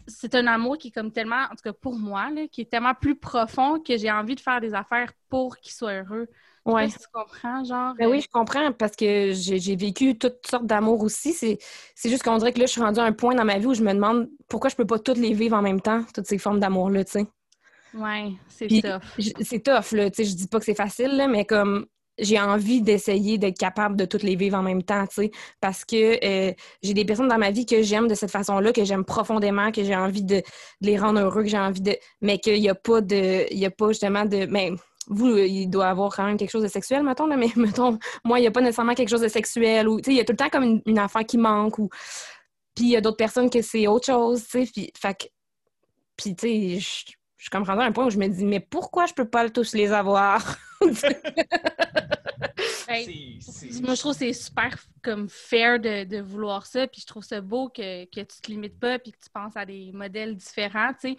[0.08, 2.70] c'est un amour qui est comme tellement, en tout cas pour moi, là, qui est
[2.70, 6.26] tellement plus profond que j'ai envie de faire des affaires pour qu'il soit heureux.
[6.64, 6.90] Ouais.
[6.90, 7.94] si tu comprends, genre.
[7.98, 11.32] Ben oui, euh, je comprends parce que j'ai vécu toutes sortes d'amour aussi.
[11.32, 11.58] C'est
[12.10, 13.74] juste qu'on dirait que là, je suis rendue à un point dans ma vie où
[13.74, 16.38] je me demande pourquoi je peux pas toutes les vivre en même temps, toutes ces
[16.38, 17.26] formes d'amour-là, tu sais.
[17.94, 19.24] Ouais, c'est tough.
[19.40, 20.10] C'est tough, là.
[20.10, 21.86] Tu sais, je dis pas que c'est facile, là, mais comme
[22.18, 25.84] j'ai envie d'essayer d'être capable de toutes les vivre en même temps, tu sais, parce
[25.84, 26.52] que euh,
[26.82, 29.84] j'ai des personnes dans ma vie que j'aime de cette façon-là, que j'aime profondément, que
[29.84, 30.42] j'ai envie de,
[30.80, 31.96] les rendre heureux, que j'ai envie de...
[32.20, 33.46] Mais qu'il n'y a pas de...
[33.50, 34.46] Il y a pas justement de...
[34.46, 34.72] Mais
[35.08, 37.98] vous, euh, il doit avoir quand même quelque chose de sexuel, mettons, là, mais mettons,
[38.24, 40.20] moi, il n'y a pas nécessairement quelque chose de sexuel, ou, tu sais, il y
[40.20, 41.88] a tout le temps comme une, une affaire qui manque, ou...
[42.74, 44.92] Puis il y a d'autres personnes que c'est autre chose, tu sais, puis...
[44.96, 45.30] Fait.
[46.16, 48.60] Puis, tu sais, je suis comme rendue à un point où je me dis, mais
[48.60, 50.56] pourquoi je peux pas tous les avoir?
[52.88, 53.04] Hey,
[53.40, 57.00] C'est- c'est- Moi, je trouve que c'est super comme fair de, de vouloir ça, puis
[57.00, 59.64] je trouve ça beau que, que tu te limites pas, puis que tu penses à
[59.64, 60.92] des modèles différents.
[60.94, 61.16] tu sais.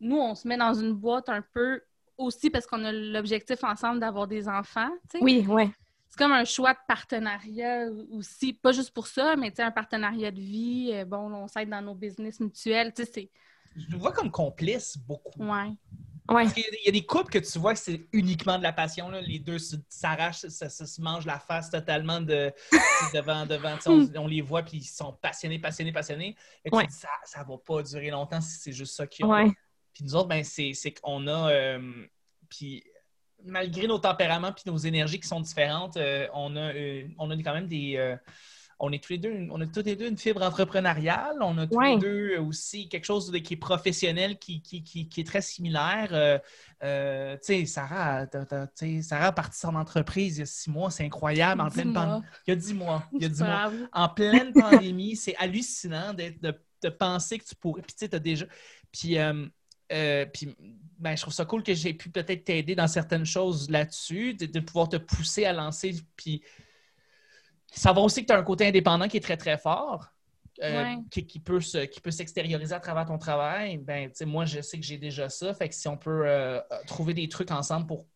[0.00, 1.80] Nous, on se met dans une boîte un peu
[2.18, 4.90] aussi parce qu'on a l'objectif ensemble d'avoir des enfants.
[5.20, 5.70] Oui, ouais.
[6.08, 9.70] C'est comme un choix de partenariat aussi, pas juste pour ça, mais tu sais, un
[9.70, 10.90] partenariat de vie.
[10.94, 12.92] euh, Bon, on s'aide dans nos business mutuels.
[12.94, 13.30] Tu sais, c'est.
[13.76, 15.38] Je nous vois comme complices beaucoup.
[15.42, 15.72] Ouais.
[16.28, 16.42] Ouais.
[16.42, 18.08] Parce qu'il y a des- il y a des couples que tu vois que c'est
[18.12, 19.08] uniquement de la passion.
[19.10, 19.20] là.
[19.20, 22.52] Les deux se- s'arrachent, ça, ça se mangent la face totalement de,
[23.14, 23.46] devant.
[23.46, 26.34] devant on, on les voit puis ils sont passionnés, passionnés, passionnés.
[26.64, 26.86] Et Ouais.
[26.90, 29.30] ça, ça va pas durer longtemps si c'est juste ça ont.
[29.30, 29.52] Ouais.
[29.94, 31.50] Puis nous autres, ben, c'est qu'on a.
[31.52, 32.06] euh,
[32.48, 32.82] puis
[33.44, 37.36] malgré nos tempéraments et nos énergies qui sont différentes, euh, on, a, euh, on a
[37.36, 37.94] quand même des.
[38.80, 41.36] Euh, on est tous les deux, on a tous les deux une fibre entrepreneuriale.
[41.40, 41.94] On a tous Ouais.
[41.94, 45.40] les deux aussi quelque chose de- qui est professionnel, qui, qui, qui, qui est très
[45.42, 46.08] similaire.
[46.12, 46.38] Euh,
[46.82, 48.38] euh, tu sais, Sarah, tu
[48.74, 51.60] sais, Sarah a parti son entreprise il y a six mois, c'est incroyable.
[51.60, 52.22] En pleine pan- mois.
[52.46, 53.04] Il y a dix mois.
[53.12, 55.16] Il y a dix mois en pleine pandémie.
[55.16, 57.82] c'est hallucinant d'être- de, de penser que tu pourrais.
[57.82, 58.46] Puis tu sais, t'as déjà.
[58.92, 59.46] Puis, euh,
[59.92, 60.54] euh, puis
[60.98, 64.46] ben, je trouve ça cool que j'ai pu peut-être t'aider dans certaines choses là-dessus, de,
[64.46, 65.94] de pouvoir te pousser à lancer.
[66.16, 66.42] Puis
[67.70, 70.08] savoir aussi que tu as un côté indépendant qui est très, très fort.
[70.62, 70.96] euh, Ouais.
[71.10, 74.46] qui, qui peut se- qui peut s'extérioriser à travers ton travail, ben, tu sais, moi,
[74.46, 75.52] je sais que j'ai déjà ça.
[75.52, 78.06] Fait que si on peut euh, trouver des trucs ensemble pour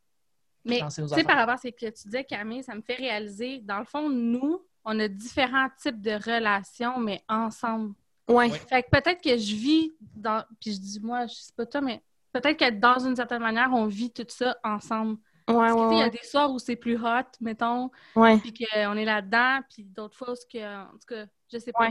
[0.65, 3.59] Mais tu sais, par rapport à ce que tu disais, Camille, ça me fait réaliser,
[3.59, 7.93] dans le fond, nous, on a différents types de relations, mais ensemble.
[8.27, 8.51] Ouais.
[8.51, 8.59] Ouais.
[8.59, 10.43] Fait que peut-être que je vis dans.
[10.63, 12.01] Puis je dis, moi, je sais pas toi, mais
[12.33, 15.19] peut-être que dans une certaine manière, on vit tout ça ensemble.
[15.53, 18.39] Ouais, ouais, Il y a des soirs où c'est plus hot, mettons, Ouais.
[18.39, 21.73] puis qu'on est là-dedans, puis d'autres fois où, ce que, en tout cas, je sais
[21.73, 21.89] pas.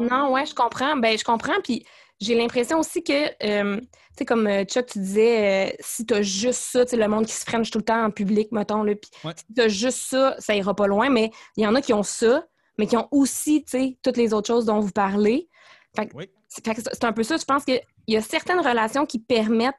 [0.00, 0.96] Non, ouais, je comprends.
[0.96, 1.60] Ben, je comprends.
[1.62, 1.84] Puis
[2.18, 3.86] j'ai l'impression aussi que, euh, tu
[4.18, 7.32] sais, comme euh, Chuck, tu disais, euh, si t'as juste ça, tu le monde qui
[7.34, 9.32] se french tout le temps en public, mettons, là, puis Ouais.
[9.36, 11.10] si t'as juste ça, ça ira pas loin.
[11.10, 12.46] Mais il y en a qui ont ça,
[12.78, 15.48] mais qui ont aussi, tu sais, toutes les autres choses dont vous parlez.
[15.94, 16.30] Fait Oui.
[16.48, 17.36] c'est un peu ça.
[17.36, 19.74] Je pense qu'il y a certaines relations qui permettent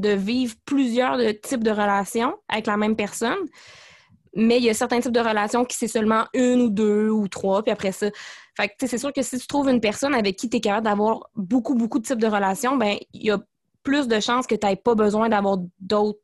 [0.00, 3.38] de vivre plusieurs de- types de relations avec la même personne.
[4.34, 7.26] Mais il y a certains types de relations qui c'est seulement une ou deux ou
[7.26, 8.08] trois, puis après ça.
[8.56, 10.58] Fait que, tu sais, c'est sûr que si tu trouves une personne avec qui tu
[10.58, 13.38] es capable d'avoir beaucoup, beaucoup de types de relations, ben il y a
[13.82, 16.20] plus de chances que tu n'aies pas besoin d'avoir d'autres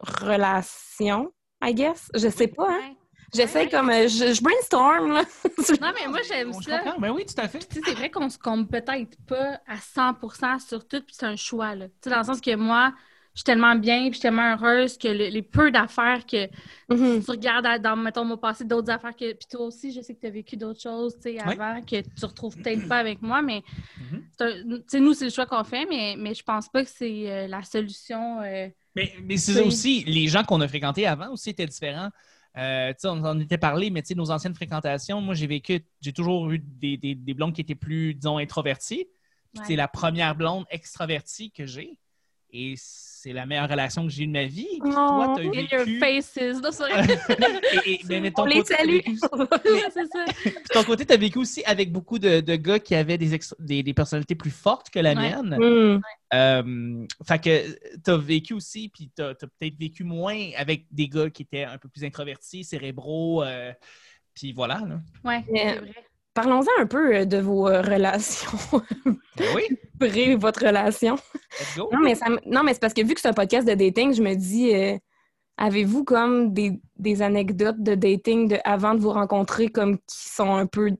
[0.00, 2.10] relations, I guess.
[2.14, 2.94] Je sais pas, hein?
[3.34, 3.68] J'essaie Ouais.
[3.68, 3.90] comme...
[3.90, 5.24] euh, je, je brainstorm, là.
[5.80, 6.78] Non, mais moi, j'aime ça.
[6.78, 6.98] comprends.
[7.00, 7.58] Ben oui, tout à fait.
[7.68, 11.26] Tu sais, c'est vrai qu'on se compte peut-être pas à 100% sur tout, puis c'est
[11.26, 11.86] un choix, là.
[11.88, 12.92] Tu sais, dans le sens que moi,
[13.34, 16.46] je suis tellement bien, puis je suis tellement heureuse que le- les peu d'affaires que
[16.88, 17.24] Mhm.
[17.24, 19.32] tu regardes dans, mettons, mon passé, d'autres affaires que...
[19.32, 21.54] Puis toi aussi, je sais que tu as vécu d'autres choses, tu sais, Oui.
[21.58, 23.62] avant, que tu retrouves peut-être pas avec moi, mais...
[23.98, 24.22] Mhm.
[24.40, 26.90] un- Tu sais, nous, c'est le choix qu'on fait, mais, mais je pense pas que
[26.90, 28.40] c'est euh, la solution...
[28.42, 32.10] euh, Mais, mais c'est aussi, les gens qu'on a fréquentés avant aussi étaient différents.
[32.56, 36.12] Euh, on en était parlé, mais tu sais, nos anciennes fréquentations, moi, j'ai vécu, j'ai
[36.12, 39.06] toujours eu des, des, des blondes qui étaient plus, disons, introverties.
[39.56, 39.62] Ouais.
[39.66, 41.96] c'est la première blonde extravertie que j'ai.
[42.56, 44.68] Et c'est la meilleure relation que j'ai eue de ma vie.
[44.80, 45.34] Puis toi, Oh.
[45.36, 45.98] t'as In your vécu...
[45.98, 47.02] faces, non, c'est vrai.
[47.86, 48.96] et, et- mais, mais ton On les côté, t'as salue!
[48.96, 49.18] vécu-
[49.72, 50.24] Ouais, c'est ça.
[50.44, 53.34] Puis ton côté, tu as vécu aussi avec beaucoup de, de gars qui avaient des,
[53.34, 55.16] ex- des, des personnalités plus fortes que la Ouais.
[55.16, 55.56] mienne.
[55.58, 56.00] Mhm.
[56.34, 57.72] Euh, fait que
[58.04, 61.64] tu as vécu aussi, puis tu as, peut-être vécu moins avec des gars qui étaient
[61.64, 63.42] un peu plus introvertis, cérébraux.
[63.42, 63.72] euh,
[64.34, 64.80] puis voilà.
[64.86, 65.00] Là.
[65.24, 65.92] Ouais, c'est vrai.
[66.34, 68.58] Parlons-en un peu euh, de vos euh, relations.
[69.36, 71.14] Ben oui, Bref, votre relation.
[71.58, 71.88] let's go.
[71.92, 73.74] Non, mais, ça me- non, mais c'est parce que vu que c'est un podcast de
[73.74, 74.96] dating, je me dis, euh,
[75.56, 80.54] avez-vous comme des, des anecdotes de dating de, avant de vous rencontrer comme qui sont
[80.54, 80.90] un peu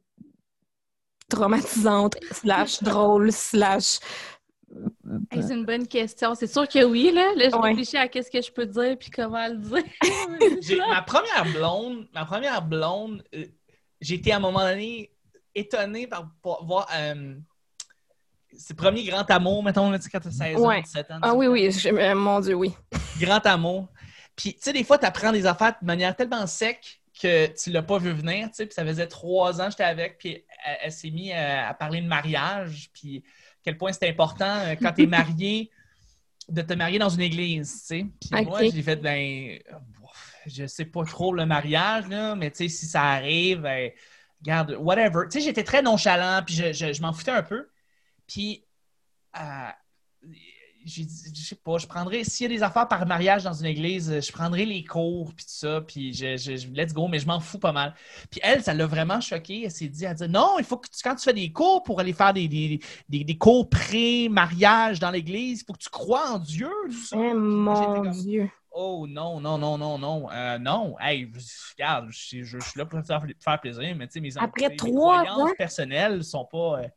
[1.28, 3.98] traumatisantes, slash drôles, slash...
[5.30, 6.34] Hey, c'est une bonne question.
[6.34, 7.32] C'est sûr que oui, là.
[7.36, 7.68] Là, je Ouais.
[7.70, 9.58] réfléchis à qu'est-ce que je peux dire puis comment le
[10.60, 10.84] dire.
[10.88, 13.44] Ma première blonde, ma première blonde, euh,
[14.00, 15.13] été à un moment donné
[15.54, 16.88] étonné par, par voir.
[16.94, 17.34] Euh,
[18.56, 20.82] c'est le premier grand amour, mettons, là, quand tu as 16 ans, Ouais.
[20.82, 21.18] 17 ans.
[21.22, 22.72] Ah oui, oui, je- euh, mon Dieu, oui.
[23.20, 23.88] grand amour.
[24.36, 27.70] Puis, tu sais, des fois, tu apprends des affaires de manière tellement sec que tu
[27.70, 28.66] l'as pas vu venir, tu sais.
[28.66, 31.74] Puis ça faisait trois ans que j'étais avec, puis elle, elle s'est mise à, à
[31.74, 33.30] parler de mariage, puis à
[33.64, 35.70] quel point c'était important euh, quand tu es marié
[36.48, 38.06] de te marier dans une église, tu sais.
[38.20, 39.76] Puis moi, j'ai fait, ben, euh,
[40.46, 43.90] je sais pas trop le mariage, là, mais tu sais, si ça arrive, ben,
[44.44, 45.24] regarde, whatever.
[45.30, 47.68] Tu sais, j'étais très nonchalant, puis je, je- je m'en foutais un peu.
[48.26, 48.64] Puis,
[49.38, 49.68] euh,
[50.86, 53.54] j'ai dit, je sais pas, je prendrais, s'il y a des affaires par mariage dans
[53.54, 57.08] une église, je prendrais les cours, puis tout ça, puis je, je- je- let's go,
[57.08, 57.94] mais je m'en fous pas mal.
[58.30, 59.62] Puis elle, ça l'a vraiment choquée.
[59.64, 61.82] Elle s'est dit, elle dit, non, il faut que tu, quand tu fais des cours
[61.84, 65.88] pour aller faire des, des, des- des cours pré-mariage dans l'église, il faut que tu
[65.88, 67.16] crois en Dieu, tout ça.
[67.18, 68.50] Eh, mon comme, Dieu.
[68.76, 70.28] Oh non, non, non, non, non.
[70.32, 71.30] Euh, non, hey,
[71.76, 74.36] regarde, je, suis- je- je suis là pour te faire, plaisir, mais tu sais, mes,
[74.36, 75.54] Après mes trois croyances ans?
[75.56, 76.80] personnelles sont pas.
[76.82, 76.88] euh,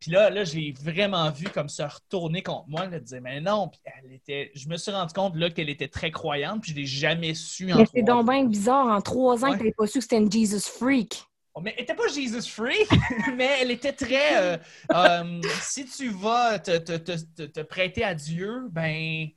[0.00, 2.86] Puis là, là, je l'ai vraiment vu comme se retourner contre moi.
[2.92, 3.68] Elle disait, mais non.
[3.68, 4.50] Puis elle était.
[4.54, 7.72] Je me suis rendu compte là qu'elle était très croyante, puis je l'ai jamais su
[7.72, 9.54] en Mais c'est donc bien bizarre, en trois ans Ouais.
[9.54, 11.24] que t'avais pas su que c'était une Jesus freak.
[11.54, 12.84] Oh, Mais elle était pas Jesus Free,
[13.36, 14.36] mais elle était très.
[14.42, 14.56] euh,
[14.92, 19.28] euh, si tu vas te- te- te- te prêter à Dieu, ben.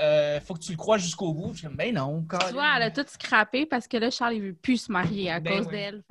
[0.00, 1.54] Euh, faut que tu le crois jusqu'au bout.
[1.54, 2.24] Je comme, ben non.
[2.46, 5.30] Tu vois, elle a tout scrappé parce que là, Charles, il veut plus se marier
[5.30, 5.72] à Ben cause oui.
[5.72, 6.02] d'elle.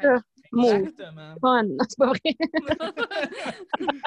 [0.51, 0.71] Mot.
[0.71, 1.35] Exactement.
[1.41, 1.67] Fun.
[1.89, 2.19] C'est pas vrai.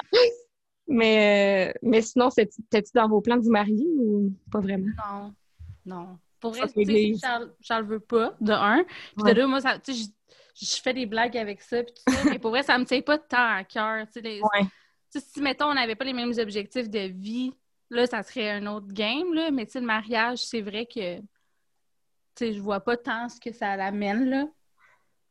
[0.87, 4.87] mais, euh, mais sinon, t'es-tu dans vos plans de vous marier ou pas vraiment?
[5.05, 5.33] Non,
[5.85, 6.19] non.
[6.39, 6.67] pour vrai,
[7.21, 8.83] Charles, Charles veut pas, de un.
[8.83, 9.33] Puis Ouais.
[9.33, 10.09] de deux, moi, ça- tu sais,
[10.59, 12.85] je, je fais des blagues avec ça, puis tout ça, mais pour vrai, ça me
[12.85, 14.05] tient pas tant à cœur.
[14.07, 14.63] tu sais, les- Ouais.
[15.11, 17.53] tu sais, si, mettons, on n'avait pas les mêmes objectifs de vie,
[17.91, 19.51] là, ça serait un autre game, là.
[19.51, 21.25] Mais tu sais, le mariage, c'est vrai que, tu
[22.35, 24.45] sais, je vois pas tant ce que ça l'amène, là.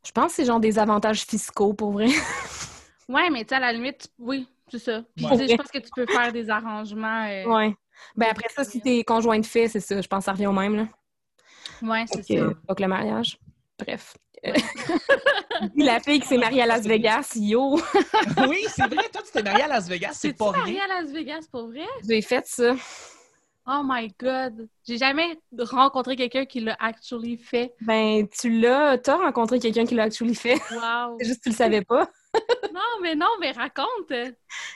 [0.07, 2.07] Je pense que c'est genre des avantages fiscaux, pour vrai.
[3.09, 5.03] Ouais, mais tu sais, à la limite, tu- oui, c'est ça.
[5.16, 5.49] Puis, Ouais.
[5.49, 7.25] je pense que tu peux faire des arrangements.
[7.29, 7.75] euh, Ouais.
[8.14, 10.01] Ben après ça, si t'es conjoint de fait, c'est ça.
[10.01, 10.87] Je pense que ça revient au même, là.
[11.83, 12.55] ouais, c'est que, ça.
[12.68, 13.37] Pas que le mariage.
[13.81, 14.16] Bref.
[14.42, 14.53] Puis
[15.85, 17.76] la fille qui s'est mariée à Las Vegas, yo!
[18.48, 20.85] oui, c'est vrai, toi, tu t'es marié à Las Vegas, c'est pas marié rien.
[20.85, 21.87] à Las Vegas, pour vrai?
[22.09, 22.74] J'ai fait ça.
[23.66, 24.68] Oh my God!
[24.87, 27.74] J'ai jamais rencontré quelqu'un qui l'a actually fait.
[27.83, 30.59] Ben, tu l'as, t'as rencontré quelqu'un qui l'a actually fait.
[30.72, 31.16] Wow!
[31.20, 32.09] C'est juste que tu le savais pas.
[32.72, 34.12] non, mais non, mais raconte!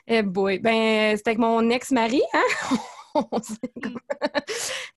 [0.06, 0.58] Eh boy.
[0.58, 2.76] Ben, c'était avec mon ex-mari, hein?
[3.14, 3.98] On sait comment.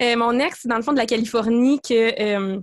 [0.01, 2.59] Euh, mon ex, dans le fond de la Californie, que euh,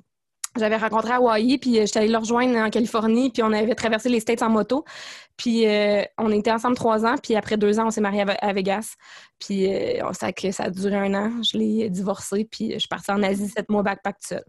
[0.56, 3.74] j'avais rencontré à Hawaii, puis euh, j'étais allée le rejoindre en Californie, puis on avait
[3.74, 4.84] traversé les States en moto.
[5.36, 8.24] Puis euh, on était ensemble trois ans, puis après deux ans, on s'est mariés à,
[8.26, 8.94] Ve- à Vegas.
[9.38, 11.42] Puis euh, ça, que ça a duré un an.
[11.42, 14.44] Je l'ai divorcé, puis je suis partie en Asie sept mois backpack tout seul.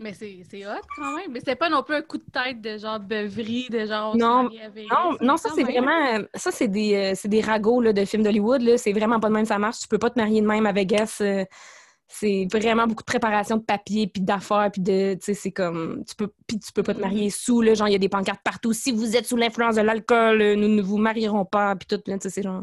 [0.00, 1.30] Mais c'est hot quand même.
[1.30, 4.16] Mais c'était pas non plus un coup de tête de genre beuverie, de genre.
[4.16, 4.50] Non.
[4.90, 8.24] Non, non, ça c'est vraiment, euh, ça c'est des, euh, des ragots là, de films
[8.24, 8.76] d'Hollywood.
[8.76, 9.78] C'est vraiment pas de même ça marche.
[9.78, 11.22] Tu peux pas te marier de même à Vegas.
[12.16, 16.04] C'est vraiment beaucoup de préparation de papier puis d'affaires puis de, tu sais, c'est comme,
[16.08, 18.08] tu peux, puis tu peux pas te marier sous là, genre il y a des
[18.08, 18.72] pancartes partout.
[18.72, 22.00] Si vous êtes sous l'influence de l'alcool, euh, nous ne vous marierons pas puis tout
[22.06, 22.62] là, tu sais, c'est genre,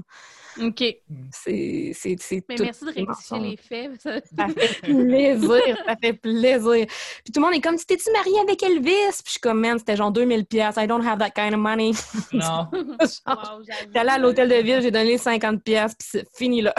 [0.61, 0.83] OK.
[1.31, 3.91] c'est, c'est, c'est Mais tout merci de rectifier les faits.
[4.01, 6.85] Ça- Ça fait plaisir, ça fait plaisir.
[7.23, 8.89] Puis tout le monde est comme, tu t'es-tu marié avec Elvis?
[8.89, 10.75] Puis je suis comme, man, c'était genre 2000 pièces.
[10.77, 11.91] I don't have that kind of money.
[12.33, 12.67] Non.
[12.71, 12.71] Genre,
[13.27, 13.63] Wow,
[13.95, 16.73] allée à l'hôtel de ville, j'ai donné 50 pièces puis c'est fini là.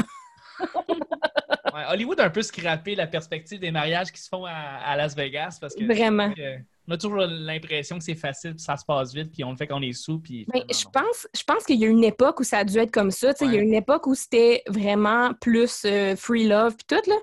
[1.74, 4.96] Ouais, Hollywood a un peu scrappé la perspective des mariages qui se font à, à
[4.96, 6.32] Las Vegas parce que Vraiment.
[6.38, 6.56] euh,
[6.88, 9.56] on a toujours l'impression que c'est facile, puis ça se passe vite, puis on le
[9.56, 12.40] fait quand on est sous, puis je pense, je pense qu'il y a une époque
[12.40, 13.32] où ça a dû être comme ça.
[13.40, 17.16] Il y a une époque où c'était vraiment plus euh, free love puis tout là.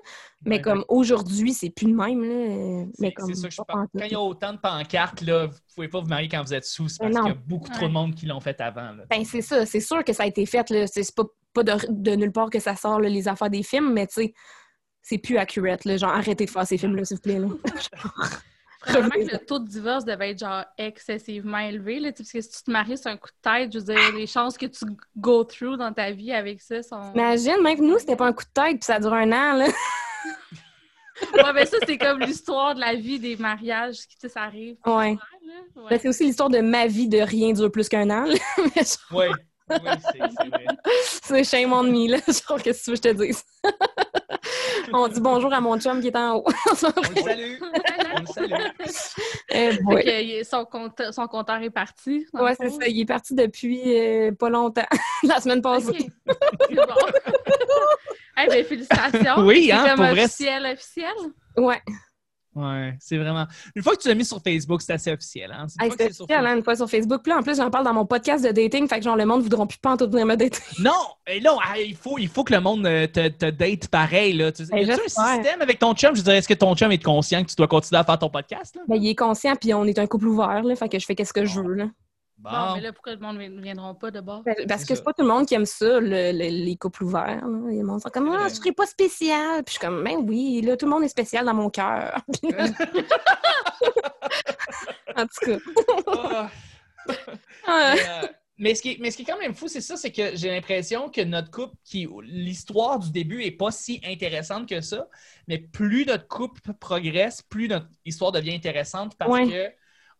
[0.46, 2.86] Mais Ouais, comme aujourd'hui, c'est plus le même là.
[2.98, 3.88] Mais comme que je pense.
[3.94, 6.54] Quand il y a autant de pancartes, là, vous pouvez pas vous marier quand vous
[6.54, 8.92] êtes sous, c'est parce qu'il y a beaucoup trop de monde qui l'ont fait avant.
[8.92, 9.04] là.
[9.10, 10.86] Ben c'est ça, c'est sûr que ça a été fait là.
[10.86, 13.92] C'est pas, pas de, de nulle part que ça sort là, les affaires des films,
[13.92, 14.34] mais tu sais,
[15.02, 15.96] c'est plus accurate là.
[15.96, 17.48] Genre arrêtez de faire ces films là, s'il vous plaît là.
[18.82, 22.46] Probablement que le taux de divorce devait être genre excessivement élevé, là, tu sais, parce
[22.46, 24.56] que si tu te maries sur un coup de tête, je veux dire, les chances
[24.56, 24.86] que tu
[25.18, 27.12] go through dans ta vie avec ça sont.
[27.14, 29.66] Imagine, même nous, c'était pas un coup de tête puis ça dure un an là.
[31.34, 34.42] Ouais, mais ça, c'est comme l'histoire de la vie des mariages, qui, tu sais, ça
[34.44, 34.76] arrive.
[34.86, 35.18] Ouais.
[35.76, 35.98] Ben, Ouais.
[35.98, 38.24] c'est aussi l'histoire de ma vie de rien dure plus qu'un an.
[38.24, 38.34] là.
[39.12, 39.36] Genre,
[39.70, 40.64] Oui, oui, c'est c'est vrai.
[41.22, 42.18] C'est shame on me, là.
[42.26, 43.44] Genre, qu'est-ce que tu veux que je te dise?
[44.92, 46.44] On dit bonjour à mon chum qui est en haut.
[46.66, 47.54] On le salue.
[47.60, 48.52] On le salue.
[49.50, 52.26] Eh que, il- son, compte, son compteur est parti.
[52.32, 52.88] Ouais, le c'est ça.
[52.88, 54.86] Il est parti depuis euh, pas longtemps.
[55.22, 56.10] La semaine passée.
[56.28, 56.36] Ok.
[56.68, 56.82] C'est bon.
[58.42, 59.44] Eh ben, félicitations.
[59.44, 61.12] Oui, C'est hein, comme pour vrai, officiel, officiel.
[61.56, 61.80] Ouais.
[62.54, 63.46] Ouais, c'est vraiment.
[63.76, 65.52] Une fois que tu l'as mis sur Facebook, c'est assez officiel.
[65.52, 65.66] Hein?
[65.80, 67.22] Hey, c'est officiel, hein, une fois sur Facebook.
[67.22, 68.88] Puis là, en plus, j'en parle dans mon podcast de dating.
[68.88, 70.58] Fait que genre, le monde ne voudront plus pas en tout venir me dater.
[70.80, 70.92] Non,
[71.26, 74.32] et non, ah, il faut, il faut que le monde euh, te, te date pareil.
[74.32, 74.50] Là.
[74.50, 76.16] Tu, Ben, y a un système avec ton chum?
[76.16, 78.30] Je dirais, est-ce que ton chum est conscient que tu dois continuer à faire ton
[78.30, 78.74] podcast?
[78.74, 78.82] Là?
[78.88, 80.74] Ben, il est conscient, puis on est un couple ouvert, là.
[80.74, 81.86] Fait que je fais qu'est-ce que je veux, là.
[82.42, 82.50] Bon.
[82.50, 84.42] Bon, mais là, pourquoi le monde ne viendront pas de bord?
[84.44, 87.04] Ben, Parce que c'est pas tout le monde qui aime ça, le- le- les couples
[87.04, 87.46] ouverts.
[87.46, 87.70] Là.
[87.70, 89.62] Des gens sont comme, ah, je serais pas spécial.
[89.64, 92.18] Puis je suis comme, ben oui, là, tout le monde est spécial dans mon cœur.
[95.16, 95.58] En tout cas.
[97.66, 99.80] Ah, Mais, euh, mais ce, qui est, mais ce qui est quand même fou, c'est
[99.80, 104.00] ça, c'est que j'ai l'impression que notre couple, qui l'histoire du début est pas si
[104.04, 105.08] intéressante que ça,
[105.48, 109.48] mais plus notre couple progresse, plus notre histoire devient intéressante parce Ouais.
[109.48, 109.72] que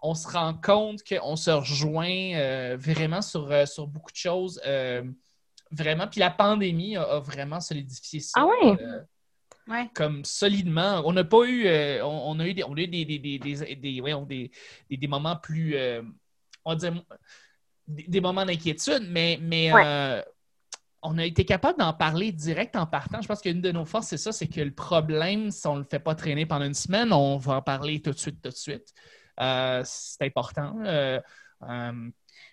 [0.03, 4.61] on se rend compte qu'on se rejoint euh, vraiment sur, euh, sur beaucoup de choses.
[4.67, 5.03] euh,
[5.71, 6.09] vraiment.
[6.09, 8.41] Puis la pandémie a, a vraiment solidifié ça.
[8.41, 9.01] Ah euh,
[9.69, 9.89] Ouais.
[9.95, 11.03] comme solidement.
[11.05, 13.19] On n'a pas eu, euh, on, on a eu des, on a eu des, des,
[13.21, 14.51] des, des, des- voyons, des-
[14.89, 16.03] des- des moments plus, euh,
[16.65, 17.05] on va dire,
[17.87, 19.83] des, des moments d'inquiétude, mais, mais Ouais.
[19.85, 20.23] euh,
[21.03, 23.23] on a été capable d'en parler direct en partant.
[23.23, 25.81] Je pense qu'une de nos forces, c'est ça, c'est que le problème, si on ne
[25.83, 28.51] le fait pas traîner pendant une semaine, on va en parler tout de suite, tout
[28.51, 28.93] de suite.
[29.41, 30.75] Euh, c'est important.
[30.85, 31.21] Euh,
[31.63, 31.93] euh,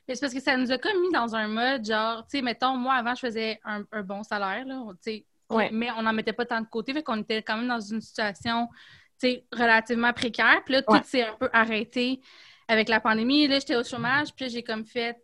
[0.07, 2.41] Mais c'est parce que ça nous a comme mis dans un mode genre, tu sais,
[2.41, 5.69] mettons, moi, avant, je faisais un, un bon salaire, là, tu sais, Ouais.
[5.71, 8.01] mais on n'en mettait pas tant de côté, fait qu'on était quand même dans une
[8.01, 8.67] situation,
[9.19, 10.61] tu sais, relativement précaire.
[10.65, 11.03] Puis là, tout Ouais.
[11.03, 12.19] s'est un peu arrêté
[12.67, 13.47] avec la pandémie.
[13.47, 15.15] Là, j'étais au chômage, puis là, j'ai comme fait,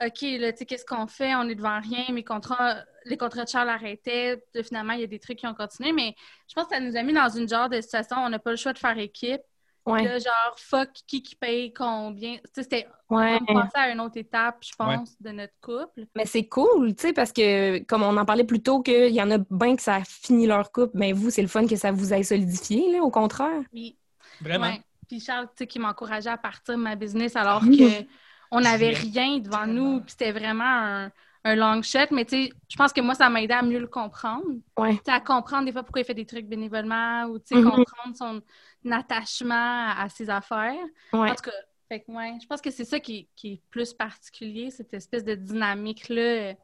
[0.00, 1.34] OK, là, tu sais, qu'est-ce qu'on fait?
[1.34, 4.40] On est devant rien, mes contrats, les contrats de Charles arrêtaient.
[4.62, 6.14] Finalement, il y a des trucs qui ont continué, mais
[6.48, 8.38] je pense que ça nous a mis dans une genre de situation où on n'a
[8.38, 9.40] pas le choix de faire équipe.
[9.86, 10.04] Ouais.
[10.04, 12.34] Là, genre, fuck, qui qui paye combien?
[12.36, 12.88] Tu sais, c'était.
[13.08, 13.38] Ouais.
[13.48, 16.06] On passait à une autre étape, je pense, de notre couple.
[16.14, 19.22] Mais c'est cool, tu sais, parce que, comme on en parlait plus tôt, qu'il y
[19.22, 21.76] en a bien que ça a fini leur couple, mais vous, c'est le fun que
[21.76, 23.62] ça vous ait solidifié, là, au contraire.
[23.72, 23.96] Puis,
[24.42, 24.66] Vraiment.
[24.66, 24.82] ouais.
[25.08, 27.78] Puis Charles, tu sais, qui m'encourageait à partir de ma business alors Oui.
[27.78, 28.06] que
[28.50, 31.10] on n'avait rien devant nous, puis c'était vraiment un,
[31.44, 31.98] un long shot.
[32.10, 34.44] Mais tu sais, je pense que moi, ça m'a aidé à mieux le comprendre.
[34.76, 34.96] Ouais.
[34.96, 37.54] Tu sais, à comprendre des fois pourquoi il fait des trucs bénévolement ou tu sais,
[37.56, 37.64] Mhm.
[37.70, 38.42] comprendre son
[38.90, 40.74] attachement à, à ses affaires.
[41.12, 41.30] Ouais.
[41.30, 41.52] En tout cas,
[41.88, 44.92] fait que, ouais, je pense que c'est ça qui, est- qui est plus particulier, cette
[44.94, 46.54] espèce de dynamique-là,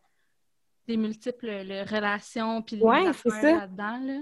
[0.87, 1.48] des multiples
[1.90, 3.57] relations, puis les Ouais, affaires ça.
[3.61, 3.98] là-dedans.
[4.05, 4.20] Là.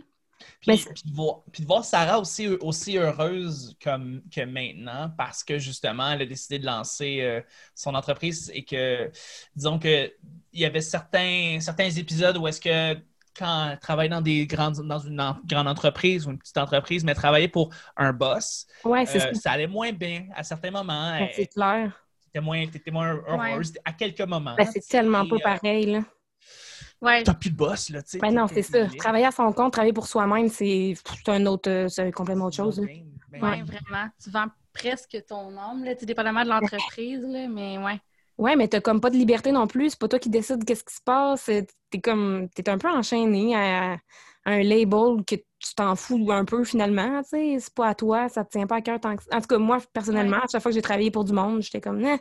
[0.60, 5.44] Puis, puis de voir, puis de voir Sarah aussi, aussi heureuse comme, que maintenant parce
[5.44, 7.40] que justement, elle a décidé de lancer euh,
[7.74, 9.10] son entreprise et que,
[9.54, 10.12] disons que
[10.52, 13.00] il y avait certains, certains épisodes où est-ce que
[13.36, 17.04] quand elle travaille dans, des grandes, dans une en- grande entreprise ou une petite entreprise,
[17.04, 19.40] mais travaillait pour un boss, Ouais, c'est euh, ça.
[19.40, 21.12] ça allait moins bien à certains moments.
[21.12, 21.92] Ouais, C'est clair.
[22.28, 24.54] était moins, t'étais moins heureuse à quelques moments.
[24.56, 26.00] Ben, c'est tellement Et, pas euh, pareil, là.
[27.00, 28.18] Ouais, T'as plus de boss, là, tu sais.
[28.18, 28.86] Ben non, c'est ça.
[28.86, 30.94] Travailler à son compte, travailler pour soi-même, c'est
[31.26, 32.80] un autre, euh, c'est complètement autre chose.
[32.80, 34.08] Ben, ouais, vraiment.
[34.22, 38.00] Tu vends presque ton âme, là, dépendamment de l'entreprise, là, mais ouais.
[38.38, 39.90] Ouais, mais t'as comme pas de liberté non plus.
[39.90, 41.50] C'est pas toi qui décides qu'est-ce qui se passe.
[41.90, 43.98] T'es comme, t'es un peu enchaîné à,
[44.44, 47.22] un label que tu t'en fous un peu finalement.
[47.22, 49.22] Tu sais, c'est pas à toi, ça te tient pas à cœur tant que.
[49.32, 51.80] En tout cas, moi personnellement, à chaque fois que j'ai travaillé pour du monde, j'étais
[51.80, 52.18] comme, nah.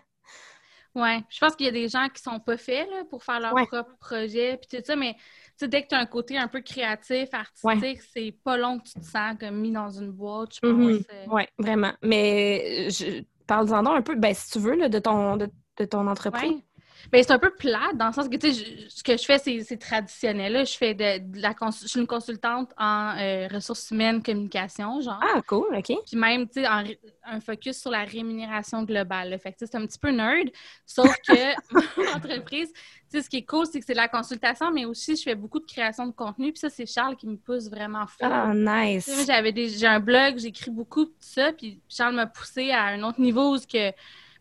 [0.93, 3.39] Ouais, je pense qu'il y a des gens qui sont pas faits là, pour faire
[3.39, 3.65] leur Ouais.
[3.65, 5.15] propre projet, puis tout ça, mais
[5.62, 9.00] dès que tu as un côté un peu créatif, artistique, c'est pas long que tu
[9.00, 10.74] te sens comme mis dans une boîte, je pense.
[10.74, 11.04] Mhm.
[11.13, 11.26] euh.
[11.28, 11.93] Ouais, vraiment.
[12.04, 16.07] Mais je parle-en un peu, ben si tu veux, là, de ton de, de ton
[16.07, 16.51] entreprise?
[16.51, 16.65] Ouais.
[17.12, 19.23] Ben, c'est un peu plate dans le sens que tu sais, je- ce que je
[19.25, 20.53] fais, c'est traditionnel.
[20.53, 20.63] Là.
[20.65, 25.19] Je fais de, de la je suis une consultante en euh, ressources humaines, communication, genre.
[25.21, 25.86] Ah, cool, OK.
[26.05, 29.29] Puis même, tu sais, un focus sur la rémunération globale.
[29.31, 29.39] là.
[29.39, 30.49] Fait que, tu sais, c'est un petit peu nerd.
[30.86, 31.34] Sauf que
[31.97, 34.86] mon entreprise, tu sais, ce qui est cool, c'est que c'est de la consultation, mais
[34.86, 36.51] aussi, je fais beaucoup de création de contenu.
[36.51, 38.31] Puis ça, c'est Charles qui me pousse vraiment fort.
[38.31, 39.10] Ah, nice.
[39.25, 43.19] J'avais j'ai un blog, j'écris beaucoup de ça, puis Charles m'a poussé à un autre
[43.19, 43.91] niveau où ce que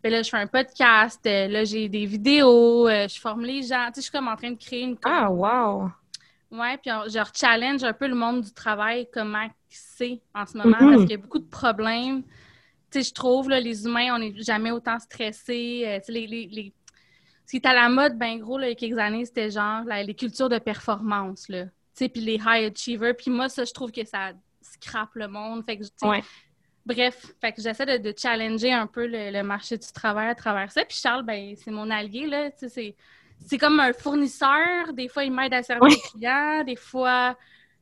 [0.02, 3.62] ben là, je fais un podcast, euh, là, j'ai des vidéos, euh, je forme les
[3.62, 3.86] gens.
[3.88, 5.90] Tu sais, je suis comme en train de créer une Ah, wow.
[6.50, 10.56] Ouais, puis on- je challenge un peu le monde du travail, comment c'est en ce
[10.56, 10.88] moment, Mhm.
[10.90, 12.22] parce qu'il y a beaucoup de problèmes.
[12.90, 15.84] Tu sais, je trouve, là, les humains, on n'est jamais autant stressés.
[15.86, 16.72] Euh, tu sais, les, les, les-
[17.46, 19.50] Ce qui est à la mode, ben gros, là, il y a quelques années, c'était
[19.50, 21.64] genre là, les cultures de performance, là.
[21.64, 23.14] Tu sais, puis les high achievers.
[23.16, 24.30] Puis moi, ça, je trouve que ça
[24.62, 25.64] scrape le monde.
[25.64, 26.22] Fait que, tu sais, Ouais.
[26.94, 30.34] Bref, fait que j'essaie de, de challenger un peu le, le marché du travail à
[30.34, 30.84] travers ça.
[30.84, 32.50] Puis Charles, ben, c'est mon allié, là.
[32.50, 32.96] Tu sais, c'est,
[33.46, 34.92] c'est comme un fournisseur.
[34.92, 36.64] Des fois, il m'aide à servir les clients.
[36.64, 37.36] Des fois...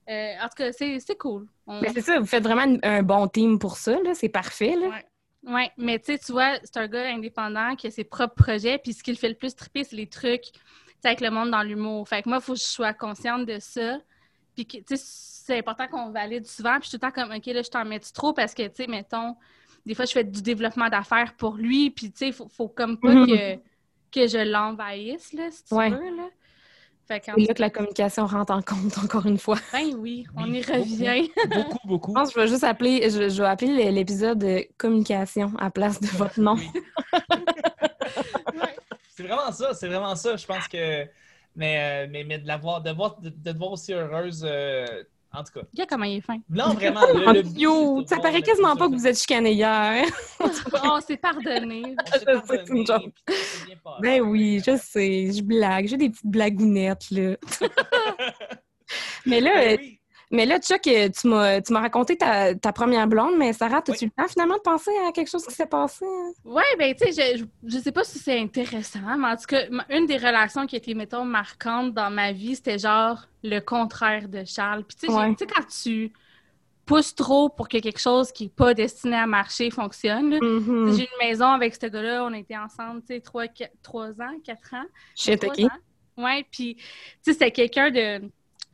[0.08, 1.46] euh, en tout cas, c'est, c'est cool.
[1.66, 4.14] On- Mais c'est ça, vous faites vraiment un bon team pour ça, là.
[4.14, 4.88] C'est parfait, là.
[4.88, 5.04] Ouais.
[5.44, 8.76] Ouais, mais tu sais, tu vois, c'est un gars indépendant qui a ses propres projets,
[8.76, 10.46] puis ce qui le fait le plus triper, c'est les trucs
[11.04, 12.08] avec le monde dans l'humour.
[12.08, 13.98] Fait que moi, il faut que je sois consciente de ça.
[14.56, 14.96] Puis, que, tu sais,
[15.48, 16.74] c'est important qu'on valide souvent.
[16.78, 18.32] Puis, je suis tout le temps comme, OK, là, je t'en mets trop?
[18.34, 19.34] Parce que, tu sais, mettons,
[19.86, 22.68] des fois, je fais du développement d'affaires pour lui, puis, tu sais, il faut, faut
[22.68, 23.26] comme pas Mhm.
[23.26, 23.54] que,
[24.12, 25.90] que je l'envahisse, là, si tu Ouais.
[25.90, 26.28] veux, là.
[27.06, 29.56] Fait C'est là que la communication rentre en compte, encore une fois.
[29.72, 30.72] ben oui, on Oui, y beaucoup.
[30.72, 31.30] revient.
[31.46, 32.10] Beaucoup, beaucoup.
[32.10, 35.70] Je pense que je vais juste appeler, je, je vais appeler l'épisode de communication à
[35.70, 36.56] place de votre nom.
[36.56, 36.70] Oui.
[39.08, 40.36] c'est vraiment ça, c'est vraiment ça.
[40.36, 41.06] Je pense que.
[41.56, 44.44] Mais, euh, mais, mais de, la voir, de, voir, de, de te voir aussi heureuse,
[44.48, 45.02] euh,
[45.32, 45.66] en tout cas.
[45.72, 46.38] Regarde comment il est fin.
[46.48, 47.00] Non, vraiment.
[47.14, 50.04] le- le but, c'est Yo, de ça paraît quasiment pas que vous êtes chicané hier.
[50.40, 51.82] Oh, c'est pardonné.
[51.98, 53.14] On s'est Je sais, c'est une pardonné, joke.
[53.84, 54.00] s'est.
[54.00, 57.36] Ben oui, je sais, je blague, j'ai des petites blagounettes, là.
[59.26, 59.97] mais là, Ben oui.
[60.30, 63.78] Mais là, Chuck, euh, tu m'as, tu m'as raconté ta, ta première blonde, mais Sarah,
[63.78, 63.98] as-tu Oui.
[64.02, 66.04] le temps finalement de penser à quelque chose qui s'est passé?
[66.04, 66.32] hein?
[66.44, 67.44] Ouais, ben, tu sais, je, je,
[67.76, 70.78] je sais pas si c'est intéressant, mais en tout cas, une des relations qui a
[70.78, 74.84] été, mettons, marquante dans ma vie, c'était genre le contraire de Charles.
[74.84, 75.34] Puis, tu sais, Ouais.
[75.38, 76.12] quand tu
[76.84, 80.38] pousses trop pour que quelque chose qui est pas destiné à marcher fonctionne.
[80.42, 80.90] Mhm.
[80.92, 83.44] Sais, J'ai une maison avec ce gars-là, on été ensemble, tu sais, trois,
[84.22, 84.86] ans, quatre ans.
[85.28, 85.60] OK.
[85.64, 85.68] ans.
[86.24, 86.82] Ouais, puis, tu
[87.22, 88.30] sais, c'était quelqu'un de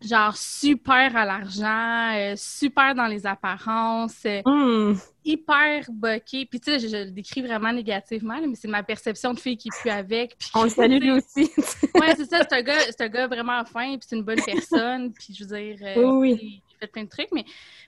[0.07, 4.95] genre super à l'argent, euh, super dans les apparences, euh, Hmm.
[5.25, 6.47] hyper boqué.
[6.47, 9.41] Puis, tu sais, je, je le décris vraiment négativement, là, mais c'est ma perception de
[9.41, 10.37] fille qui est plus avec.
[10.39, 11.51] Puis, On le salue lui aussi.
[11.95, 14.43] ouais, c'est ça, c'est un, gars, c'est un gars vraiment fin, puis c'est une bonne
[14.45, 15.13] personne.
[15.13, 16.63] Puis, je veux dire, euh, Oui, oui.
[16.71, 17.45] il fait plein de trucs, mais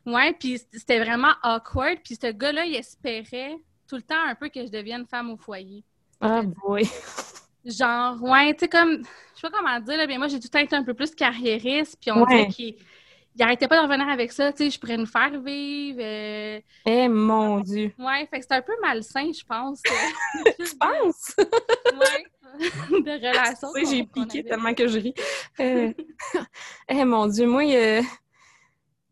[0.07, 1.99] ouais, puis c'était vraiment awkward.
[2.05, 3.57] Puis, ce gars-là, il espérait
[3.89, 5.85] tout le temps un peu que je devienne femme au foyer.
[6.21, 6.89] Ah boy.
[7.67, 8.99] Genre, ouais, tu sais, comme,
[9.35, 10.95] je sais pas comment dire, là, mais moi, j'ai tout le temps été un peu
[10.95, 12.27] plus carriériste, puis on Ouais.
[12.27, 12.77] dirait qu'il
[13.39, 15.99] il arrêtait pas de revenir avec ça, tu sais, je pourrais nous faire vivre.
[16.01, 17.93] euh, Eh mon Dieu.
[17.99, 19.83] Ouais, fait que c'est un peu malsain, je pense.
[20.59, 21.35] Tu penses?
[21.91, 22.25] ouais,
[23.03, 23.69] de relations.
[23.75, 24.49] Tu sais, j'ai piqué avait.
[24.49, 25.15] tellement que je ris.
[25.61, 25.93] Euh,
[26.89, 28.03] eh mon Dieu, moi, euh,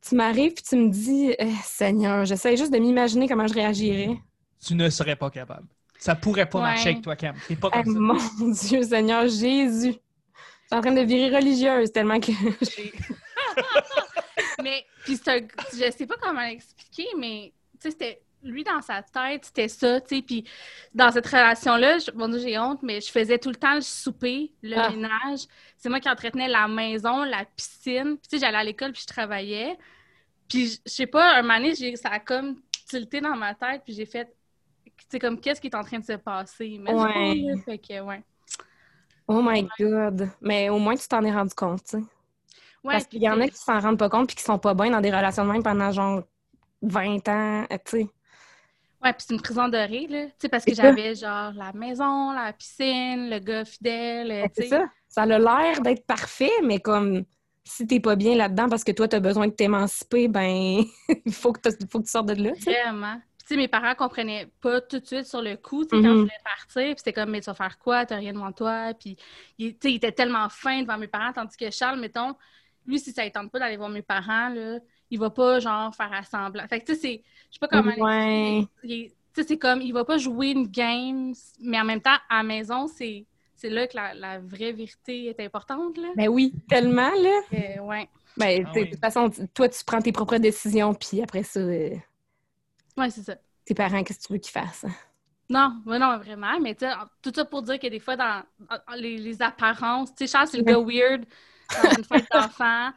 [0.06, 4.18] tu m'arrives puis tu me dis, eh, Seigneur, j'essaie juste de m'imaginer comment je réagirais.
[4.64, 5.68] Tu ne serais pas capable.
[6.04, 6.64] Ça pourrait pas Ouais.
[6.64, 7.34] marcher avec toi, Cam.
[7.58, 7.98] Pas comme ça.
[8.38, 9.92] mon Dieu, Seigneur Jésus.
[9.94, 12.30] Je suis en train de virer religieuse tellement que.
[14.62, 18.82] Mais, puis c'est un- je sais pas comment l'expliquer, mais, tu sais, c'était, lui, dans
[18.82, 20.44] sa tête, c'était ça, tu sais, puis
[20.94, 24.52] dans cette relation-là, je- bon, j'ai honte, mais je faisais tout le temps le souper,
[24.62, 24.90] le Ah.
[24.90, 25.40] ménage.
[25.78, 28.18] C'est moi qui entretenais la maison, la piscine.
[28.18, 29.78] Puis, tu sais, j'allais à l'école, puis je travaillais.
[30.48, 33.94] Puis, je sais pas, un moment donné, ça a comme tilté dans ma tête, puis
[33.94, 34.30] j'ai fait,
[35.08, 36.78] sais, comme, qu'est-ce qui est en train de se passer?
[36.80, 37.42] Mais Ouais.
[37.64, 38.22] fait que, ouais.
[39.26, 40.28] Oh my God.
[40.40, 42.04] Mais au moins, tu t'en es rendu compte, tu sais.
[42.84, 44.74] Ouais, Parce qu'il y en a qui s'en rendent pas compte puis qui sont pas
[44.74, 46.22] bien dans des relations de même pendant genre
[46.82, 48.08] 20 ans, euh, tu sais.
[49.02, 50.26] Ouais, puis c'est une prison dorée, là.
[50.26, 54.68] Tu sais, parce que j'avais genre la maison, la piscine, le gars fidèle, euh, C'est
[54.68, 54.86] ça.
[55.08, 57.24] Ça a l'air d'être parfait, mais comme
[57.64, 60.84] si t'es pas bien là-dedans parce que toi, t'as besoin de t'émanciper, ben,
[61.24, 62.52] il faut que, faut que tu sortes de là.
[62.52, 63.20] Vraiment.
[63.46, 66.14] Sais, mes parents comprenaient pas tout de suite sur le coup, tu sais, quand Mhm.
[66.16, 66.82] je voulais partir.
[66.86, 68.06] Puis c'était comme, mais tu vas faire quoi?
[68.06, 68.92] T'as rien devant toi.
[68.98, 69.16] Puis,
[69.58, 72.34] il, tu sais, il était tellement fin devant mes parents, tandis que Charles, mettons,
[72.86, 74.78] lui, si ça ne tente pas d'aller voir mes parents, là,
[75.10, 76.66] il va pas, genre, faire assemblant.
[76.68, 77.22] Fait que, tu sais, c'est...
[77.50, 78.66] Je sais pas comment Ouais.
[78.82, 82.38] Tu sais, c'est comme, il va pas jouer une game, mais en même temps, à
[82.38, 83.26] la maison, c'est...
[83.56, 86.08] C'est là que la, la vraie vérité est importante, là.
[86.16, 87.40] Ben oui, tellement, là.
[87.52, 88.08] Euh, ouais.
[88.36, 88.84] Ben, Ah oui.
[88.86, 91.90] de toute façon, toi, tu prends tes propres décisions, puis après ça, euh,
[92.96, 93.36] Ouais, c'est ça.
[93.64, 94.86] tes parents, qu'est-ce que tu veux qu'ils fassent?
[95.50, 96.58] Non, mais non, vraiment.
[96.60, 96.92] Mais tu sais,
[97.22, 100.48] tout ça pour dire que des fois, dans dans les, les apparences, tu sais, Charles,
[100.48, 101.24] c'est le gars weird
[101.82, 102.90] dans une fête d'enfant,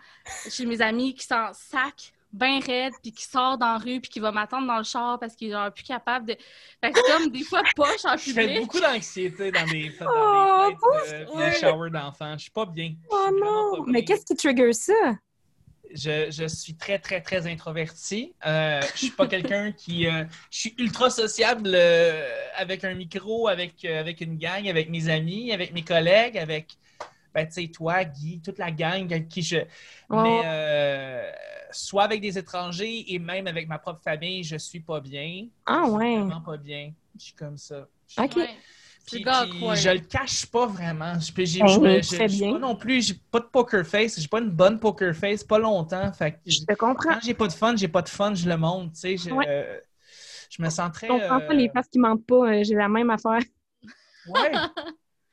[0.49, 4.09] chez mes amis qui s'en sac bien raide, puis qui sort dans la rue, puis
[4.11, 6.37] qui va m'attendre dans le char parce qu'il est plus capable de.
[6.81, 8.61] Fait que c'est comme des fois poche en Je fais public.
[8.61, 10.75] beaucoup d'anxiété dans des, dans Oh, des
[11.07, 11.49] fêtes euh, puis ouais.
[11.51, 12.33] des showers d'enfants.
[12.33, 12.93] Je suis pas bien.
[13.09, 13.83] Oh non!
[13.87, 14.93] Mais qu'est-ce qui trigger ça?
[15.93, 18.33] Je, je suis très, très, très introverti.
[18.45, 20.07] Euh, je suis pas quelqu'un qui...
[20.07, 24.89] euh, je suis ultra sociable euh, avec un micro, avec, euh, avec une gang, avec
[24.89, 26.77] mes amis, avec mes collègues, avec,
[27.33, 29.57] ben, tu sais, toi, Guy, toute la gang avec qui je...
[30.09, 30.21] Oh.
[30.21, 31.31] Mais
[31.71, 35.47] soit avec des étrangers et même avec ma propre famille, je suis pas bien.
[35.65, 36.17] Ah Je suis ouais.
[36.17, 36.91] vraiment pas bien.
[37.19, 37.87] Je suis comme ça.
[38.07, 38.35] Je suis Ok.
[38.37, 38.49] Ouais.
[39.07, 41.19] Puis, je le cache pas vraiment.
[41.19, 42.53] Je, puis j'ai- Ben, je je- je suis bien.
[42.53, 45.57] pas non plus, j'ai pas de poker face, j'ai pas une bonne poker face, pas
[45.59, 46.11] longtemps.
[46.13, 47.13] Fait que Je te comprends.
[47.13, 48.93] quand j'ai pas de fun, j'ai pas de fun, je le montre.
[48.93, 49.45] Tu sais, je, Ouais.
[49.47, 49.79] euh,
[50.49, 51.07] je me sens très.
[51.07, 52.51] Je comprends pas euh, les faces qui mentent pas.
[52.53, 53.39] euh, J'ai la même affaire.
[54.27, 54.51] Ouais.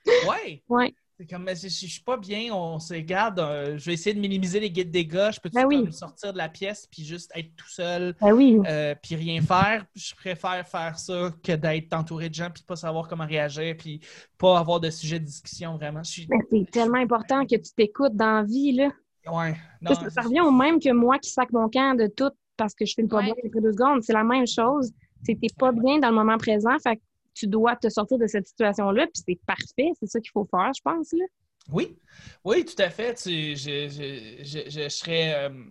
[0.29, 0.63] ouais.
[0.69, 0.95] Ouais.
[1.17, 3.39] C'est comme, mais je, je suis pas bien, on se garde.
[3.39, 5.31] euh, je vais essayer de minimiser les guides dégâts.
[5.33, 5.83] Je peux Ben oui.
[5.85, 8.59] comme sortir de la pièce puis juste être tout seul Ben oui.
[8.67, 9.87] euh, puis rien faire?
[9.95, 14.01] Je préfère faire ça que d'être entouré de gens puis pas savoir comment réagir puis
[14.39, 16.03] pas avoir de sujet de discussion vraiment.
[16.03, 16.29] Suis...
[16.51, 18.91] C'est tellement important que tu t'écoutes dans la vie, là.
[19.31, 19.55] Ouais.
[19.81, 22.75] Non, ça, ça revient au même que moi qui sac mon camp de tout parce
[22.75, 23.25] que je file pas Ouais.
[23.27, 24.03] bien après deux secondes.
[24.03, 24.91] C'est la même chose.
[25.23, 27.01] C'est t'es pas bien dans le moment présent, fait que
[27.35, 29.91] tu dois te sortir de cette situation-là, puis c'est parfait.
[30.01, 31.25] C'est ça qu'il faut faire, je pense, là.
[31.71, 31.99] Oui,
[32.45, 33.15] oui, tout à fait.
[33.15, 35.65] Tu- je, je, je, je serais, euh,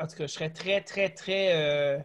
[0.00, 1.98] en tout cas, je serais très, très, très, euh,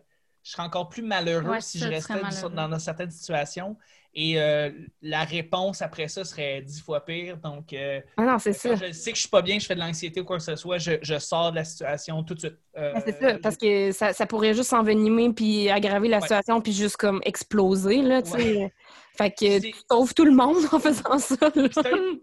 [0.44, 2.50] je serais encore plus malheureux Ouais, si je restais malheureux.
[2.56, 3.78] dans, dans certaines situations.
[4.16, 4.72] Et euh,
[5.04, 7.38] la réponse après ça serait dix fois pire.
[7.38, 8.76] Donc, euh, Ah non, c'est ça.
[8.76, 10.56] je sais que je suis pas bien, je fais de l'anxiété ou quoi que ce
[10.56, 12.58] soit, je, je sors de la situation tout de suite.
[12.76, 16.22] Euh, Ben, c'est ça, parce que ça, ça pourrait juste s'envenimer puis aggraver la Ouais.
[16.24, 18.74] situation puis juste comme exploser, là, tu sais.
[19.18, 21.36] Fait que tu sauves tout le monde en faisant ça.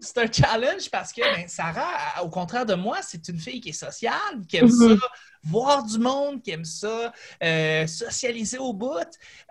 [0.01, 3.69] C'est un, challenge parce que ben, Sarah, au contraire de moi, c'est une fille qui
[3.69, 4.97] est sociale, qui aime Mhm.
[4.97, 5.07] ça,
[5.43, 7.13] voir du monde, qui aime ça,
[7.43, 8.97] euh, socialiser au bout.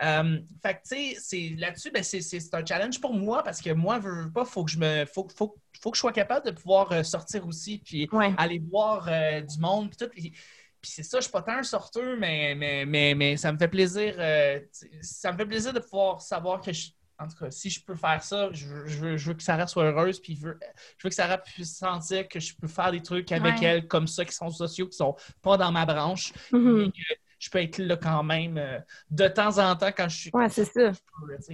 [0.02, 3.70] Euh, fait que, tu sais, c'est- là-dessus, ben, c'est- un challenge pour moi parce que
[3.70, 6.46] moi, veux, veux pas, faut que je me, faut, faut, faut que je sois capable
[6.46, 8.32] de pouvoir euh, sortir aussi, puis Ouais.
[8.38, 10.08] aller voir euh, du monde, puis tout.
[10.10, 10.32] Puis,
[10.80, 13.58] puis c'est ça, je suis pas tant un sorteur, mais, mais, mais, mais ça me
[13.58, 14.14] fait plaisir.
[14.18, 14.60] euh,
[15.00, 16.88] ça me fait plaisir de pouvoir savoir que je.
[17.18, 19.42] En tout cas, si je peux faire ça, je veux, je veux, je veux que
[19.42, 20.58] Sarah soit heureuse, puis je veux,
[20.98, 23.64] je veux que Sarah puisse sentir que je peux faire des trucs avec Ouais.
[23.66, 26.76] elle comme ça, qui sont sociaux, qui sont pas dans ma branche, Mhm.
[26.78, 28.78] mais que je peux être là quand même euh,
[29.10, 30.30] de temps en temps quand je suis.
[30.34, 30.92] Ouais, c'est ça.
[30.92, 30.98] je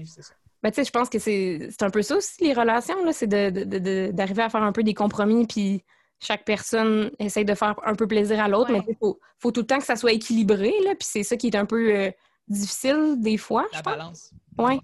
[0.05, 0.35] c'est ça.
[0.63, 3.51] Ben, tu sais, je pense que c'est un peu ça aussi, les relations, c'est de-
[3.51, 5.85] de- de- de- d'arriver à faire un peu des compromis, puis
[6.21, 8.79] chaque personne essaye de faire un peu plaisir à l'autre, Ouais.
[8.79, 11.37] mais il faut, faut tout le temps que ça soit équilibré, là, puis c'est ça
[11.37, 12.11] qui est un peu euh,
[12.49, 13.93] difficile des fois, je La pense.
[13.93, 14.31] balance.
[14.59, 14.79] Ouais.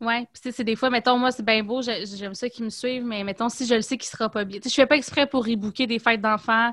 [0.00, 2.48] Ouais, puis tu sais, c'est des fois, mettons, moi, c'est bien beau, j'ai- j'aime ça
[2.48, 4.60] qu'ils me suivent, mais mettons, si je le sais qu'il sera pas bien.
[4.60, 6.70] Tu sais, je fais pas exprès pour rebooker des fêtes d'enfants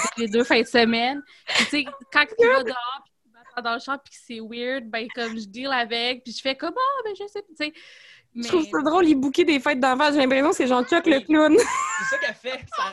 [0.00, 1.22] toutes les deux fins de semaine.
[1.46, 4.20] Puis, tu sais, quand tu vas dehors, puis tu m'attends dans le champ, puis que
[4.26, 7.42] c'est weird, ben, comme je deal avec, puis je fais comme, ah, ben, je sais,
[7.42, 7.72] tu sais.
[8.34, 8.42] Mais...
[8.42, 10.10] Je trouve ça drôle, il bouquait des fêtes d'enfants.
[10.12, 11.24] J'ai l'impression que c'est genre Chuck le Oui.
[11.24, 11.56] clown.
[11.56, 12.64] C'est ça qu'elle fait.
[12.76, 12.92] Ça...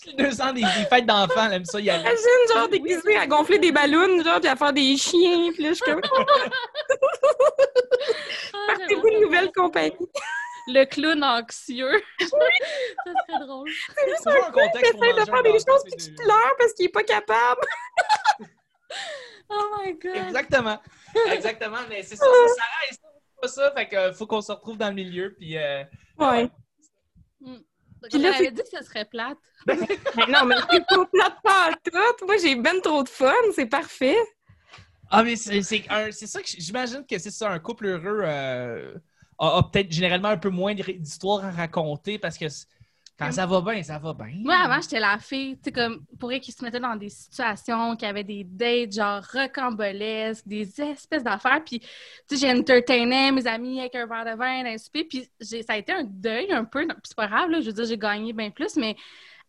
[0.04, 2.00] Tous les deux ans, des, des fêtes d'enfants, elle aime ça y aller.
[2.02, 5.50] Imagine, genre, Oui, déguisé à gonfler des ballons, genre, puis à faire des chiens.
[5.52, 6.00] Puis là, je suis comme,
[8.54, 9.94] Ah, partez-vous une nouvelle compagnie.
[10.68, 12.00] Le clown anxieux.
[12.20, 13.70] ça serait drôle.
[14.24, 16.54] Toujours un contexte pour Essaye de faire un des choses, c'est puis tu de- pleures
[16.58, 17.60] parce qu'il est pas capable.
[19.48, 20.16] Oh my god.
[20.16, 20.78] Exactement.
[21.32, 21.78] Exactement.
[21.88, 23.72] Mais c'est ça, c'est Sarah et ça, c'est pas ça.
[23.72, 25.34] Fait que euh, faut qu'on se retrouve dans le milieu.
[25.36, 25.82] Puis, euh,
[26.18, 26.48] Ouais.
[27.40, 27.60] Donc,
[28.08, 29.38] Puis là, avait dit que ce serait plate.
[29.66, 32.26] Mais non, mais c'est pas plate pas à tout.
[32.26, 33.32] Moi, j'ai ben trop de fun.
[33.54, 34.16] C'est parfait.
[35.10, 37.50] Ah, mais c'est c'est un- c'est ça que j'imagine que c'est ça.
[37.50, 38.94] Un couple heureux euh,
[39.38, 42.46] a, a peut-être généralement un peu moins d'histoires à raconter parce que
[43.20, 44.32] quand ça va bien, ça va bien.
[44.42, 47.94] Moi, avant, j'étais la fille, tu sais, comme, pour qui se mettait dans des situations,
[47.94, 53.80] qui avait des dates, genre, rocambolesques, des espèces d'affaires, puis, tu sais, j'entertainais mes amis
[53.80, 56.64] avec un verre de vin, un souper, puis j'ai- ça a été un deuil un
[56.64, 58.96] peu, puis c'est pas grave, là, je veux dire, j'ai gagné bien plus, mais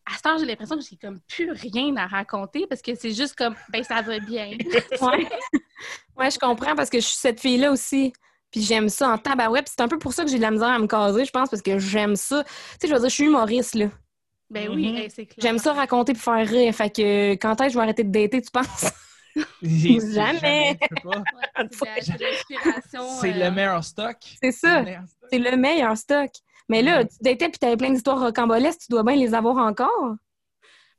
[0.05, 3.13] à ce temps, j'ai l'impression que j'ai comme plus rien à raconter, parce que c'est
[3.13, 4.51] juste comme, ben, ça va bien.
[5.01, 5.27] Ouais.
[6.17, 8.11] ouais, je comprends parce que je suis cette fille-là aussi.
[8.51, 9.65] Puis j'aime ça en tabarouette.
[9.65, 11.31] Puis c'est un peu pour ça que j'ai de la misère à me caser, je
[11.31, 12.43] pense, parce que j'aime ça.
[12.43, 12.49] Tu
[12.81, 13.87] sais, je veux dire, je suis humoriste, là.
[14.49, 14.95] Ben oui, Mhm.
[14.97, 15.37] hey, c'est clair.
[15.39, 16.73] J'aime ça raconter puis faire rire.
[16.75, 18.91] Fait que quand est-ce que je vais arrêter de dater, tu penses?
[19.61, 20.77] Jamais.
[21.71, 22.01] c'est.
[23.21, 24.17] C'est euh, le meilleur stock.
[24.41, 24.79] C'est ça.
[24.79, 25.29] le meilleur stock.
[25.31, 26.31] C'est le meilleur stock.
[26.69, 27.07] Mais là, Mhm.
[27.09, 30.15] tu datais puis t'avais plein d'histoires rocambolesques, tu dois bien les avoir encore.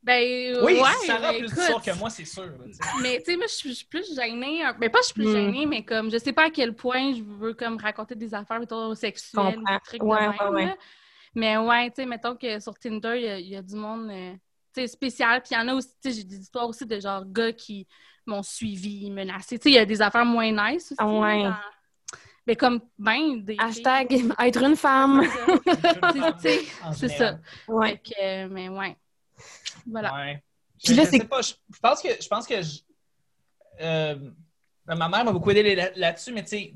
[0.02, 2.42] Ben, Oui, ouais, Sarah a plus écoute, d'histoires que moi, c'est sûr.
[2.42, 2.80] là, tu sais.
[3.02, 4.62] Mais tu sais, moi, je suis- plus gênée.
[4.80, 5.32] Mais pas je suis plus Hmm.
[5.32, 8.58] gênée, mais comme je sais pas à quel point je veux comme raconter des affaires
[8.58, 10.74] mettons, sexuelles des trucs de Ouais, même, ouais, ouais.
[11.34, 13.74] Mais ouais, tu sais, mettons que sur Tinder, il y a- il y, a du
[13.76, 14.32] monde euh,
[14.74, 15.40] tu sais, spécial.
[15.40, 17.52] Puis il y en a aussi, tu sais, j'ai des histoires aussi de genre gars
[17.52, 17.86] qui
[18.26, 19.56] m'ont suivi, menacé.
[19.58, 20.94] Tu sais, il y a des affaires moins nice aussi.
[20.98, 21.44] Ah ouais.
[21.44, 21.54] dans-
[22.46, 23.56] Mais comme, ben, des.
[23.58, 25.22] Hashtag être une femme.
[25.64, 27.38] Tu sais, En c'est ça.
[27.68, 28.00] Ouais.
[28.20, 28.96] Euh, mais ouais.
[29.86, 30.14] Voilà.
[30.14, 30.42] Ouais.
[30.82, 32.80] Puis Je- là, je c'est- sais pas, je, je pense que je pense que je-
[33.80, 34.16] euh,
[34.86, 36.74] ma mère m'a beaucoup aidé là- là-dessus, mais tu sais,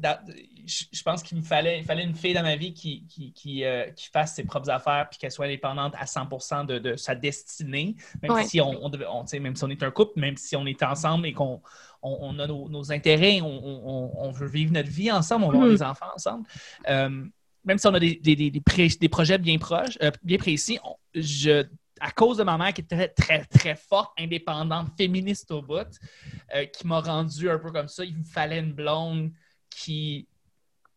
[0.93, 3.65] je, pense qu'il me fallait, il fallait une fille dans ma vie qui, qui, qui,
[3.65, 7.15] euh, qui fasse ses propres affaires puis qu'elle soit indépendante à 100 de, de sa
[7.15, 7.97] destinée.
[8.23, 8.45] Même Ouais.
[8.45, 8.91] si on, on
[9.41, 11.61] même si on est un couple, même si on est ensemble et qu'on
[12.03, 15.69] on, on a nos, nos intérêts, on, veut vivre notre vie ensemble, on va avoir
[15.69, 15.75] Mhm.
[15.77, 16.47] des enfants ensemble.
[16.89, 17.25] Euh,
[17.65, 20.97] même si on a des, des, des, des projets bien proches, euh, bien précis, on-
[21.15, 21.65] je,
[22.01, 25.87] à cause de ma mère qui est très, très, très forte, indépendante, féministe au bout,
[26.55, 29.33] euh, qui m'a rendu un peu comme ça, il me fallait une blonde
[29.71, 30.29] qui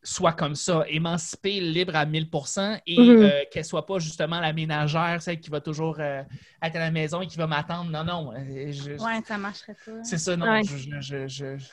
[0.01, 3.21] soit comme ça, émancipée, libre à 1000% et Mhm.
[3.21, 6.23] euh, qu'elle soit pas justement la ménagère, celle qui va toujours euh,
[6.61, 7.91] être à la maison et qui va m'attendre.
[7.91, 8.33] Non, non.
[8.33, 10.03] euh, je- Ouais, ça marcherait pas.
[10.03, 10.49] C'est ça, non.
[10.49, 10.63] Ouais.
[10.63, 11.65] Je, je, je, je-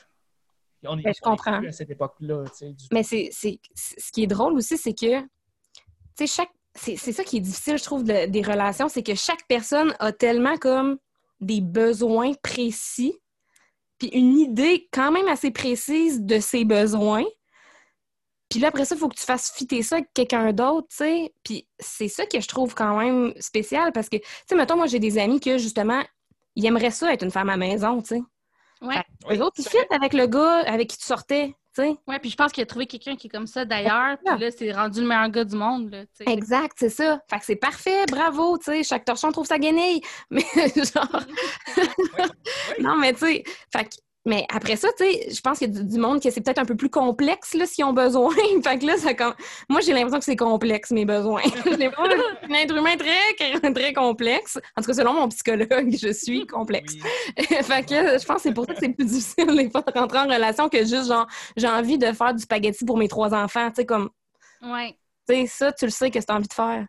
[0.89, 1.59] On est, Ben, je on est comprends.
[1.59, 2.45] plus à cette époque-là.
[2.49, 5.27] tu sais, du- Mais c'est, c'est, c'est- ce qui est drôle aussi, c'est que, tu
[6.17, 6.51] sais, chaque.
[6.77, 10.13] C'est, ça qui est difficile, je trouve, de- des relations, c'est que chaque personne a
[10.13, 10.99] tellement comme
[11.41, 13.19] des besoins précis,
[13.99, 17.25] puis une idée quand même assez précise de ses besoins.
[18.49, 20.97] Puis là, après ça, il faut que tu fasses fitter ça avec quelqu'un d'autre, tu
[20.97, 21.33] sais.
[21.43, 24.87] Puis c'est ça que je trouve quand même spécial parce que, tu sais, mettons, moi,
[24.87, 26.03] j'ai des amis que, justement,
[26.55, 28.23] ils aimeraient ça être une femme à maison, tu sais.
[28.83, 29.03] Ouais.
[29.29, 29.79] Oui, autres, ils tout à fait.
[29.81, 31.55] fit avec le gars avec qui tu sortais,
[32.07, 34.51] Ouais, puis je pense qu'il a trouvé quelqu'un qui est comme ça d'ailleurs, puis là,
[34.57, 36.05] c'est rendu le meilleur gars du monde, là.
[36.27, 37.21] Exact, c'est ça.
[37.31, 40.01] Fait que c'est parfait, bravo, tu sais, chaque torchon trouve sa guenille.
[40.31, 40.43] Mais
[40.77, 41.21] genre,
[42.81, 43.97] non, mais tu sais, fait que-
[44.27, 46.41] mais après ça, tu sais, je pense qu'il y a du, du monde que c'est
[46.41, 48.35] peut-être un peu plus complexe, là, s'ils ont besoin.
[48.65, 49.35] fait que là, ça comme...
[49.69, 51.43] Moi, j'ai l'impression que c'est complexe, mes besoins.
[51.79, 54.59] J'ai pas un être humain très, très complexe.
[54.77, 56.95] En tout cas, selon mon psychologue, je suis complexe.
[56.95, 57.45] Oui.
[57.63, 59.83] fait que là, je pense que c'est pour ça que c'est plus difficile des fois
[59.83, 63.09] de rentrer en relation que juste genre, j'ai envie de faire du spaghetti pour mes
[63.09, 63.69] trois enfants.
[63.69, 64.11] Tu sais, comme,
[64.63, 64.97] Ouais,
[65.29, 66.87] tu sais, ça, tu le sais que tu as envie de faire.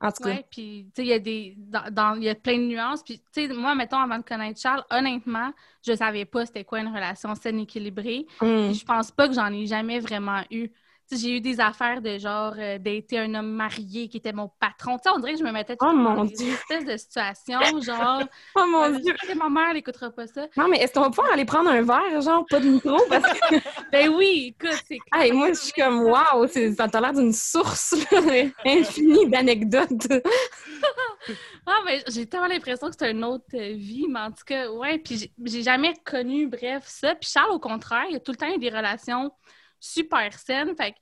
[0.00, 0.30] En tout cas.
[0.30, 3.18] ouais, puis tu sais, il y a des, dans, y a plein de nuances, puis
[3.32, 5.52] tu sais, moi, mettons, avant de connaître Charles, honnêtement,
[5.84, 8.26] je savais pas c'était quoi une relation saine équilibrée,
[8.62, 10.70] puis je pense pas que j'en ai jamais vraiment eu.
[11.10, 14.96] J'ai eu des affaires de genre euh, dater un homme marié qui était mon patron.
[14.98, 16.52] Tu sais, on dirait que je me mettais Oh, mon dans des Dieu.
[16.52, 18.22] espèces de situations, genre,
[18.56, 19.14] Oh mon euh, Dieu!
[19.36, 20.46] ma mère n'écoutera pas ça.
[20.56, 22.96] Non, mais est-ce qu'on va pouvoir aller prendre un verre, genre, pas de micro?
[23.08, 23.56] Parce que,
[23.92, 28.20] Ben oui, écoute, c'est hey, moi, je suis comme, ça a l'air d'une source là,
[28.66, 30.08] infinie d'anecdotes.
[31.66, 34.70] Ah, mais j'ai tellement l'impression que c'est une autre euh, vie, mais en tout cas,
[34.70, 37.14] ouais, puis j'ai- jamais connu, bref, ça.
[37.14, 39.30] Puis Charles, au contraire, il a tout le temps eu des relations
[39.80, 40.96] super saines, fait que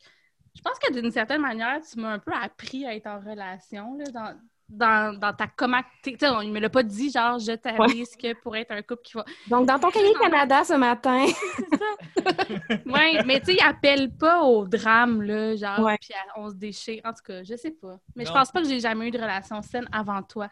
[0.56, 3.96] Je pense que d'une certaine manière, tu m'as un peu appris à être en relation,
[3.98, 4.34] là, dans,
[4.68, 8.26] dans, dans ta comment tu sais, on- il me l'a pas dit genre je t'arrisque
[8.42, 11.24] pour être un couple qui va Donc, dans ton cahier Canada ce matin,
[12.86, 16.54] ouais mais tu sais il appelle pas au drame là genre puis à- on se
[16.56, 17.00] déchire.
[17.04, 17.98] En tout cas je sais pas.
[18.14, 20.50] Mais je pense pas que j'ai jamais eu de relation saine avant toi.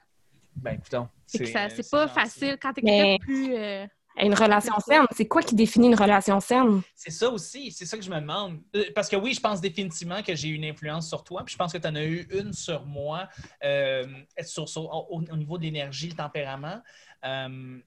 [0.56, 1.08] Ben, écoutons.
[1.26, 2.20] c'est que ça c'est pas gentil.
[2.20, 3.86] facile quand t'es Mais- quelqu'un plus euh,
[4.22, 6.82] une relation saine, c'est quoi qui définit une relation saine?
[6.94, 8.60] C'est ça aussi, c'est ça que je me demande.
[8.76, 11.52] Euh, Parce que oui, je pense définitivement que j'ai eu une influence sur toi, puis
[11.52, 13.28] je pense que tu en as eu une sur moi,
[13.64, 14.06] euh,
[14.42, 14.66] sur,
[15.10, 16.80] au niveau de l'énergie, le tempérament.
[17.24, 17.78] Euh,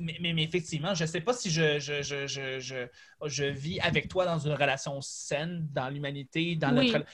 [0.00, 2.86] mais, mais- mais effectivement, je ne sais pas si je, je, je, je, je,
[3.26, 6.92] je vis avec toi dans une relation saine, dans l'humanité, dans Oui.
[6.92, 7.06] notre.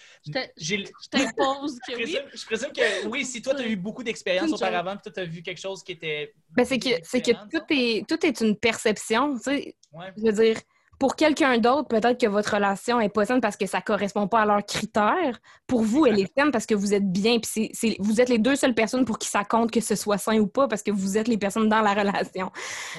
[0.56, 0.76] je
[1.10, 4.92] t'impose que oui je présume que oui, si toi, tu as eu beaucoup d'expérience auparavant,
[4.96, 6.34] puis toi, tu as vu quelque chose qui était.
[6.50, 9.36] Ben, c'est que, c'est que tout est, tout est une perception.
[9.36, 10.12] Tu sais, Ouais.
[10.16, 10.60] je veux dire,
[10.98, 14.40] pour quelqu'un d'autre, peut-être que votre relation est pas saine parce que ça correspond pas
[14.42, 15.38] à leurs critères.
[15.66, 17.38] Pour vous, elle est saine parce que vous êtes bien.
[17.38, 19.94] Puis c'est, c'est- vous êtes les deux seules personnes pour qui ça compte que ce
[19.94, 22.50] soit sain ou pas parce que vous êtes les personnes dans la relation.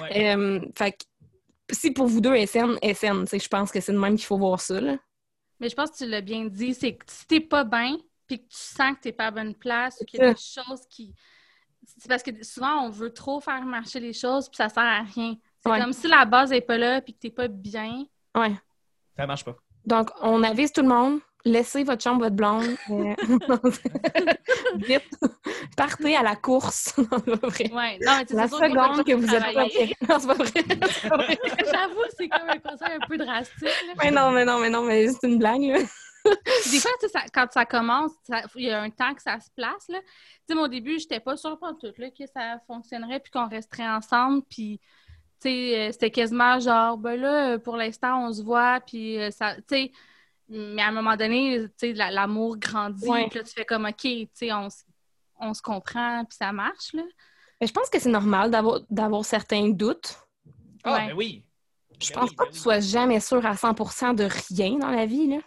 [0.01, 0.33] Ouais.
[0.35, 0.97] Euh, fait que
[1.71, 3.25] si pour vous deux, elle est saine, elle est saine.
[3.31, 4.79] Je pense que c'est de même qu'il faut voir ça.
[4.79, 4.97] Là.
[5.59, 7.97] Mais je pense que tu l'as bien dit, c'est que si t'es pas bien,
[8.27, 10.39] puis que tu sens que t'es pas à bonne place, ou qu'il y a des
[10.39, 11.13] choses qui...
[11.97, 15.01] C'est parce que souvent, on veut trop faire marcher les choses, puis ça sert à
[15.01, 15.35] rien.
[15.61, 15.79] C'est Ouais.
[15.79, 18.05] comme si la base est pas là, puis que t'es pas bien.
[18.35, 18.53] Ouais.
[19.17, 19.55] Ça marche pas.
[19.85, 21.19] Donc, on avise tout le monde.
[21.45, 22.75] Laissez votre chambre, votre blonde.
[22.89, 23.15] Euh,
[24.75, 25.09] Vite.
[25.77, 26.95] Partez à la course.
[26.97, 27.05] Non.
[27.77, 27.97] Ouais.
[28.01, 29.63] Non, mais La seconde que vous êtes pas.
[30.09, 30.63] Non, c'est pas vrai.
[31.71, 33.61] J'avoue, c'est comme un conseil un peu drastique.
[33.63, 33.93] là.
[34.03, 35.61] Mais non, mais non, mais non, mais c'est une blague.
[35.61, 35.79] Là.
[36.25, 39.21] Des fois, tu sais, ça- quand ça commence, ça- il y a un temps que
[39.21, 39.87] ça se place.
[39.87, 39.99] Là.
[40.01, 40.07] Tu
[40.49, 43.47] sais, moi, au début, j'étais pas sûre pas tout là, que ça fonctionnerait puis qu'on
[43.47, 44.43] resterait ensemble.
[44.49, 44.81] Puis,
[45.41, 48.79] c'était quasiment genre, ben là, euh, pour l'instant, on se voit.
[48.85, 49.91] Puis, euh, ça, tu sais,
[50.49, 53.07] mais à un moment donné, tu sais, la- l'amour grandit.
[53.07, 53.27] Ouais.
[53.29, 54.67] Puis là, tu fais comme, OK, tu sais, on,
[55.39, 57.03] on se comprend, puis ça marche, là.
[57.61, 60.17] Mais je pense que c'est normal d'avoir d'avoir certains doutes.
[60.83, 61.07] Ah, Ouais.
[61.07, 61.43] ben oui.
[62.01, 64.77] Je Ben pense oui, pas ben que tu sois jamais sûr à 100% de rien
[64.77, 65.27] dans la vie.
[65.27, 65.37] Là.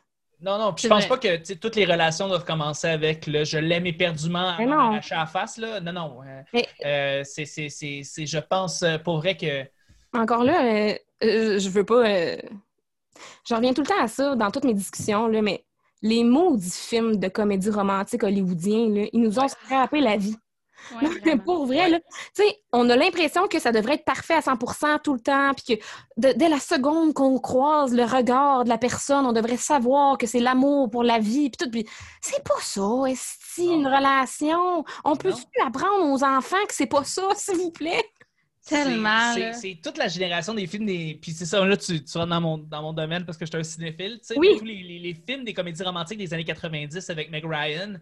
[0.42, 1.08] Non, non, puis je pense vrai.
[1.08, 5.00] pas que tu sais, toutes les relations doivent commencer avec le je l'aime éperdument à
[5.10, 5.56] la face.
[5.56, 5.80] Là.
[5.80, 6.20] Non, non.
[6.22, 9.64] euh, Mais- euh, c'est, c'est, c'est, c'est- je pense euh, pour vrai que.
[10.14, 10.94] Encore là, euh,
[11.24, 12.06] euh, je veux pas.
[12.08, 12.36] euh,
[13.48, 15.64] Je reviens tout le temps à ça dans toutes mes discussions, là, mais
[16.02, 19.48] les maudits films de comédie romantique hollywoodiens, là, ils nous ont Ouais.
[19.48, 20.36] scrappé la vie.
[20.96, 21.42] Ouais, Non, mais vraiment.
[21.44, 22.00] pour vrai, là,
[22.34, 25.52] tu sais, on a l'impression que ça devrait être parfait à 100% tout le temps,
[25.54, 25.82] puis que
[26.16, 30.26] de- dès la seconde qu'on croise le regard de la personne, on devrait savoir que
[30.26, 31.70] c'est l'amour pour la vie, puis tout.
[31.70, 31.86] Puis
[32.20, 34.84] c'est pas ça, est une relation?
[35.04, 35.66] On peut Non.
[35.66, 38.04] apprendre aux enfants que c'est pas ça, s'il vous plaît?
[38.66, 41.18] Tellement, C'est, toute la génération des films des.
[41.20, 43.50] Puis c'est ça, là, tu, tu rentres dans mon, dans mon domaine parce que je
[43.50, 44.18] suis un cinéphile.
[44.20, 44.48] Tu sais, Oui.
[44.58, 47.94] tous les, les- les films des comédies romantiques des années 90 avec Meg Ryan,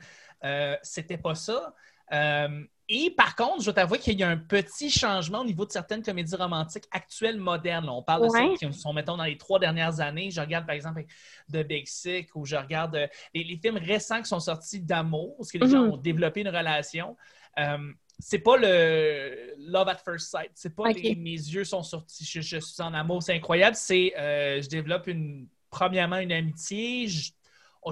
[0.45, 1.75] euh, c'était pas ça.
[2.13, 5.65] Euh, et par contre, je dois t'avouer qu'il y a un petit changement au niveau
[5.65, 7.89] de certaines comédies romantiques actuelles, modernes.
[7.89, 10.31] On parle de celles qui sont, mettons, dans les trois dernières années.
[10.33, 11.05] Je regarde, par exemple,
[11.53, 15.37] The Big Sick ou je regarde euh, les, les films récents qui sont sortis d'amour,
[15.39, 15.93] parce que les gens Mhm.
[15.93, 17.17] ont développé une relation.
[17.59, 17.79] Euh,
[18.21, 20.51] c'est pas le Love at First Sight.
[20.55, 23.77] C'est pas les- mes yeux sont sortis, je, je suis en amour, c'est incroyable.
[23.77, 27.33] C'est euh, je développe une premièrement une amitié, je,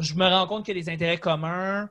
[0.01, 1.91] je me rends compte qu'il y a des intérêts communs.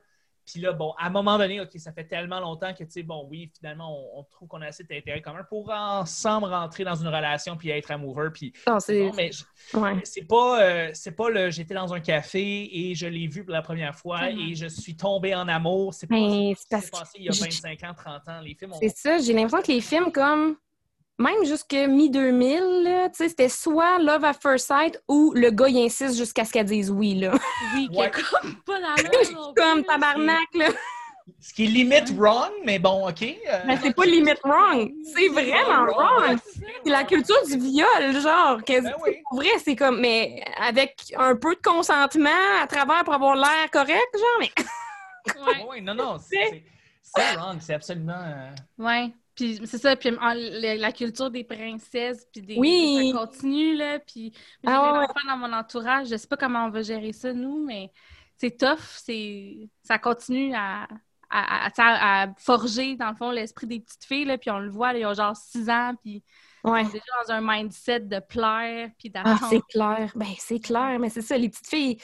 [0.50, 3.02] Puis là, bon, à un moment donné, OK, ça fait tellement longtemps que, tu sais,
[3.02, 6.94] bon, oui, finalement, on, on trouve qu'on a assez d'intérêts communs pour ensemble rentrer dans
[6.94, 8.30] une relation puis être amoureux.
[8.32, 9.08] Puis, Non, c'est.
[9.08, 9.30] bon, mais
[9.74, 10.00] Ouais.
[10.04, 13.52] c'est pas, euh, c'est pas le j'étais dans un café et je l'ai vu pour
[13.52, 15.92] la première fois et je suis tombé en amour.
[15.92, 16.16] C'est pas
[16.56, 18.40] c'est passé il y a je- 25 ans, 30 ans.
[18.40, 18.78] Les films ont.
[18.80, 20.56] C'est ça, j'ai l'impression que les films comme
[21.18, 25.68] même jusque mi-2000, là, tu sais, c'était soit Love at First Sight ou le gars
[25.68, 27.32] il insiste jusqu'à ce qu'elle dise oui là.
[27.74, 28.06] Oui, qui Ouais.
[28.06, 28.78] est comme pas
[29.36, 30.66] non Comme tabarnak là.
[31.40, 33.22] Ce qui est limite wrong, mais bon, OK.
[33.22, 36.38] euh, Mais c'est pas limite wrong, c'est vraiment wrong.
[36.84, 38.62] C'est la culture du viol, genre.
[38.64, 39.16] quasi- Ben oui.
[39.28, 42.30] Pour vrai, c'est comme, mais avec un peu de consentement
[42.62, 44.50] à travers pour avoir l'air correct, genre, mais
[45.46, 45.66] Ouais.
[45.70, 46.62] Oui, non, non, c'est c'est-
[47.02, 48.14] c'est wrong, c'est absolument.
[48.24, 49.10] euh, Ouais.
[49.38, 52.56] Puis c'est ça, puis en- la, la culture des princesses, puis des...
[52.58, 53.12] Oui.
[53.12, 55.06] Ça continue, là, puis j'ai Ah ouais.
[55.28, 57.92] dans mon entourage, je sais pas comment on va gérer ça, nous, mais
[58.36, 59.70] c'est tough, c'est...
[59.84, 60.88] Ça continue à...
[61.30, 64.58] À, à- à- à forger, dans le fond, l'esprit des petites filles, là, puis on
[64.58, 66.24] le voit, là, ils ont genre 6 ans, puis
[66.64, 66.80] ouais.
[66.80, 69.46] ils sont déjà dans un mindset de plaire, puis Ah, d'attendre.
[69.50, 70.10] c'est clair.
[70.16, 71.98] Ben, c'est clair, mais c'est ça, les petites filles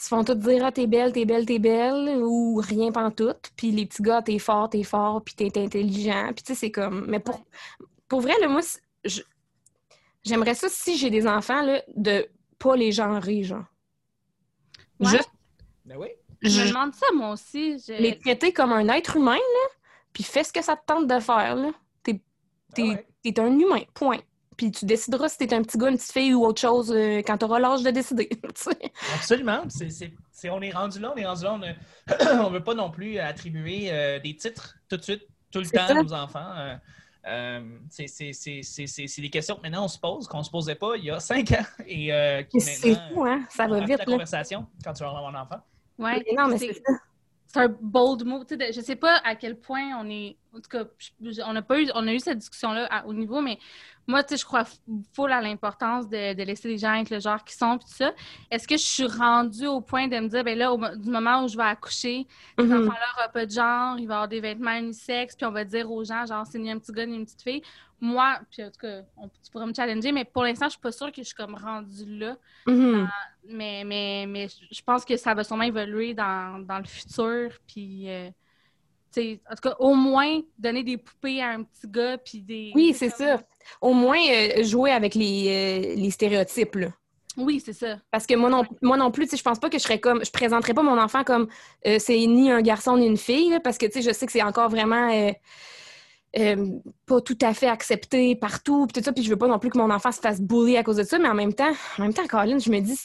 [0.00, 3.50] se font toutes dire Ah, t'es belle, t'es belle, t'es belle, ou rien pantoute.
[3.56, 6.32] Puis les petits gars, t'es fort, t'es fort, puis t'es intelligent.
[6.34, 7.06] Puis tu sais, c'est comme.
[7.08, 7.44] Mais pour,
[8.08, 8.60] pour vrai, là, moi,
[10.24, 12.28] j'aimerais ça, si j'ai des enfants, là, de
[12.58, 13.64] pas les genrer, genre.
[14.98, 15.08] Ouais.
[15.10, 15.30] Juste
[15.84, 16.08] Ben oui.
[16.42, 17.78] Je me demande ça, moi aussi.
[17.78, 19.68] Je- les traiter comme un être humain, là,
[20.12, 21.70] puis fais ce que ça te tente de faire, là.
[22.02, 22.20] T'es
[22.78, 23.06] Ah ouais.
[23.22, 24.18] t'es un humain, point.
[24.60, 27.22] Puis tu décideras si t'es un petit gars, une petite fille ou autre chose euh,
[27.26, 28.28] quand t'auras l'âge de décider.
[28.54, 28.68] tu.
[29.14, 29.62] Absolument.
[30.50, 31.58] On est rendu là, on est rendu là.
[32.42, 35.66] On ne veut pas non plus attribuer euh, des titres tout de suite, tout le
[35.66, 35.98] temps ça.
[35.98, 36.52] à nos enfants.
[36.58, 36.76] Euh,
[37.26, 41.04] euh, c'est, des questions que maintenant on se pose, qu'on ne se posait pas il
[41.06, 41.64] y a cinq ans.
[41.86, 43.46] Et euh, qui C'est maintenant, fou, hein?
[43.48, 44.04] Ça va vite, la là.
[44.04, 45.60] conversation quand tu vas avoir un enfant.
[45.98, 46.92] Ouais, Mais non, mais c'est- c'est ça.
[47.46, 48.44] c'est un bold move.
[48.44, 50.36] Tu je sais pas à quel point on est.
[50.54, 50.84] En tout cas,
[51.22, 53.58] je- on a pas eu, on a eu cette discussion-là à- au niveau, mais
[54.10, 54.64] moi, tu sais, je crois
[55.14, 57.94] full à l'importance de, de laisser les gens être le genre qu'ils sont, puis tout
[57.96, 58.12] ça.
[58.50, 61.44] Est-ce que je suis rendue au point de me dire, ben là, au du moment
[61.44, 62.26] où je vais accoucher,
[62.58, 62.82] cet Mhm.
[62.88, 65.90] enfant-là aura pas de genre, il va avoir des vêtements unisexes, puis on va dire
[65.90, 67.62] aux gens, genre, c'est ni un petit gars ni une petite fille.
[68.02, 70.80] Moi, puis en tout cas, on- tu pourrais me challenger, mais pour l'instant, je suis
[70.80, 72.36] pas sûre que je suis comme rendue là.
[72.66, 73.08] Mhm.
[73.48, 77.50] Mais, mais, mais je pense que ça va sûrement évoluer dans, dans le futur.
[77.66, 78.30] Puis, euh,
[79.18, 82.18] en tout cas, au moins, donner des poupées à un petit gars.
[82.18, 82.72] Puis des.
[82.74, 83.42] Oui, c'est comme- ça.
[83.80, 86.88] Au moins, euh, jouer avec les, euh, les stéréotypes, là.
[87.36, 87.98] Oui, c'est ça.
[88.10, 90.24] Parce que moi non, moi non plus, je pense pas que je serais comme.
[90.24, 91.46] Je présenterais pas mon enfant comme
[91.86, 94.42] euh, c'est ni un garçon ni une fille, là, parce que je sais que c'est
[94.42, 95.32] encore vraiment
[97.06, 99.70] pas tout à fait accepté partout, puis tout ça, puis je veux pas non plus
[99.70, 102.02] que mon enfant se fasse bully à cause de ça, mais en même temps, en
[102.02, 102.96] même temps, Caroline, je me dis,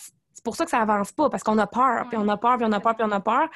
[0.45, 2.65] pour ça que ça avance pas, parce qu'on a peur, puis on a peur, puis
[2.65, 3.49] on a peur, puis on a peur,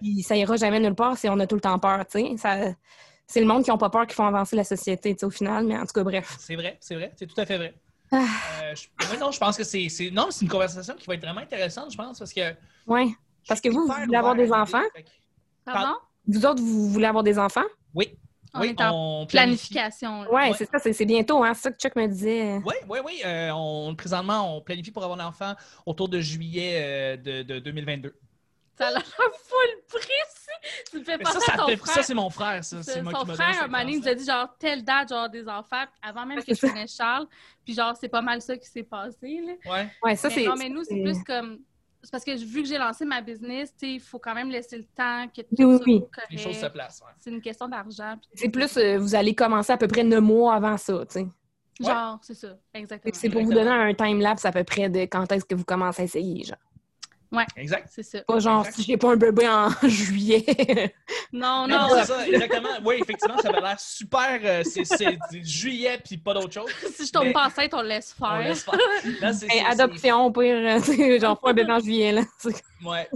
[0.00, 2.36] puis ça ira jamais nulle part si on a tout le temps peur, tu sais.
[2.36, 2.56] Ça,
[3.26, 5.30] c'est le monde qui ont pas peur qui font avancer la société, tu sais, au
[5.30, 6.36] final, mais en tout cas, bref.
[6.38, 7.74] C'est vrai, c'est vrai, c'est tout à fait vrai.
[8.12, 8.18] Ah.
[8.62, 11.22] Euh, je, non, je pense que c'est, c'est- non, c'est une conversation qui va être
[11.22, 12.52] vraiment intéressante, je pense, parce que.
[12.86, 13.08] Ouais.
[13.48, 14.82] Parce que vous, vous voulez avoir des enfants?
[15.64, 15.96] Pardon?
[16.28, 17.64] Vous autres, vous voulez avoir des enfants?
[17.94, 18.16] Oui,
[18.54, 18.92] On oui, est en
[19.22, 19.72] on planifie.
[19.74, 20.22] planification.
[20.22, 20.30] là.
[20.32, 21.52] Ouais, c'est ça, c'est c'est bientôt, hein.
[21.54, 22.60] C'est ça que Chuck me disait.
[22.64, 23.20] Oui, oui, oui.
[23.24, 25.54] euh, on, présentement, on planifie pour avoir un enfant
[25.86, 28.14] autour de juillet euh, de, de 2022.
[28.78, 30.08] Ça a l'air full précis.
[30.90, 31.94] Tu me fais penser ça, à ton fait- frère.
[31.94, 32.64] ça, c'est mon frère.
[32.64, 35.08] Ça, C'est c'est moi son qui frère, un moment nous a dit genre telle date,
[35.10, 37.26] genre des enfants, avant même Ouais, que je connaisse Charles.
[37.64, 39.40] Puis genre, c'est pas mal ça qui s'est passé.
[39.46, 39.72] Là.
[39.72, 39.88] Ouais.
[40.02, 40.44] Ouais, ça, mais c'est.
[40.44, 41.58] non, mais nous, c'est c'est- plus comme.
[42.04, 44.50] C'est parce que vu que j'ai lancé ma business, tu sais, il faut quand même
[44.50, 46.30] laisser le temps que tout Oui, oui, correct.
[46.30, 47.00] Les choses se placent.
[47.00, 47.12] ouais.
[47.18, 48.16] C'est une question d'argent.
[48.34, 51.26] C'est plus, euh, vous allez commencer à peu près neuf mois avant ça, tu sais.
[51.80, 53.12] Genre, c'est ça, exactement.
[53.14, 56.02] C'est pour vous donner un time-lapse à peu près de quand est-ce que vous commencez
[56.02, 56.58] à essayer, genre.
[57.56, 57.88] Exact.
[57.92, 58.20] C'est ça.
[58.22, 58.76] Pas genre, Exact.
[58.76, 60.94] si j'ai pas un bébé en juillet.
[61.32, 62.68] Non, Non, non, c'est ça, exactement.
[62.84, 64.40] Oui, effectivement, ça avait l'air super.
[64.44, 66.70] euh, c'est, juillet puis pas d'autre chose.
[66.94, 68.32] si je tombe Mais- pas enceinte, on le laisse faire.
[68.34, 68.78] On laisse faire.
[69.20, 72.22] Là, Hey, adoption, au pire, euh, genre, pas un bébé en juillet, là.
[72.84, 73.08] Ouais.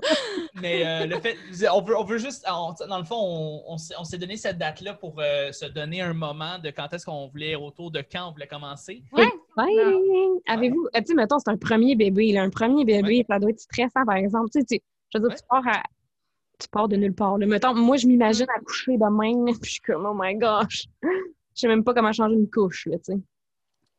[0.54, 1.36] Mais euh, le fait.
[1.70, 2.42] On veut, on veut juste.
[2.50, 5.66] on- dans le fond, on, on s'est, on s'est donné cette date-là pour euh, se
[5.66, 9.02] donner un moment de quand est-ce qu'on voulait, autour de quand on voulait commencer.
[9.12, 9.28] Ouais.
[9.66, 10.40] Ouais.
[10.46, 12.42] Avez-vous, euh, tu sais, mettons, c'est un premier bébé, là.
[12.42, 14.50] Un premier bébé, ça doit être stressant, par exemple.
[14.50, 14.80] Tu sais, tu-
[15.14, 15.36] je veux dire, Ouais.
[15.36, 15.82] tu pars à.
[16.60, 17.38] Tu pars de nulle part.
[17.38, 17.46] Là.
[17.46, 20.86] Mettons, moi, je m'imagine accoucher de même, là, puis je suis comme, oh my gosh.
[21.02, 23.18] Je sais même pas comment changer une couche, là, tu sais.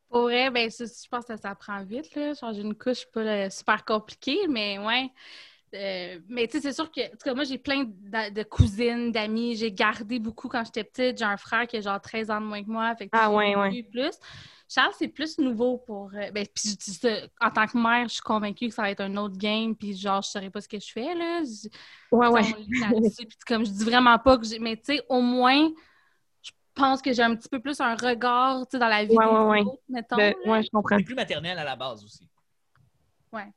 [0.09, 2.33] Pour vrai, ben, je pense que ça prend vite, là.
[2.33, 5.09] Changer une couche, c'est pas euh, super compliqué, mais ouais.
[5.75, 8.43] Euh, mais tu sais, c'est sûr que, en tout cas, moi, j'ai plein de, de
[8.43, 9.55] cousines, d'amis.
[9.55, 11.19] J'ai gardé beaucoup quand j'étais petite.
[11.19, 12.95] J'ai un frère qui a genre 13 ans de moins que moi.
[12.95, 13.83] Fait que Ah, ouais, ouais.
[13.83, 14.15] plus.
[14.71, 16.11] Charles, c'est plus nouveau pour.
[16.13, 16.77] euh, ben, puis
[17.41, 19.75] en tant que mère, je suis convaincue que ça va être un autre game.
[19.75, 21.41] Puis genre, je saurais pas ce que je fais, là.
[21.43, 21.69] Je-
[22.15, 22.43] Ouais, ouais.
[22.43, 24.59] puis comme je dis vraiment pas que j'ai.
[24.59, 25.69] Mais tu sais, au moins,
[26.43, 29.15] je pense que j'ai un petit peu plus un regard, tu sais, dans la vie
[29.15, 29.61] Ouais, des ouais, ouais.
[29.61, 30.15] autres, mettons.
[30.17, 30.97] Ben, ouais, je comprends.
[30.99, 32.29] C'est plus maternel à la base aussi.
[33.33, 33.47] Ouais.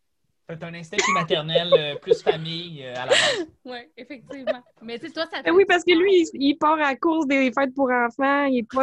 [0.48, 3.46] Fait un instinct plus maternel, euh, plus famille euh, à la base.
[3.66, 4.62] Oui, effectivement.
[4.80, 5.42] Mais tu sais, toi, ça fait.
[5.44, 8.44] Ben oui, parce que lui, il, il part à la course des fêtes pour enfants.
[8.46, 8.82] Il est pas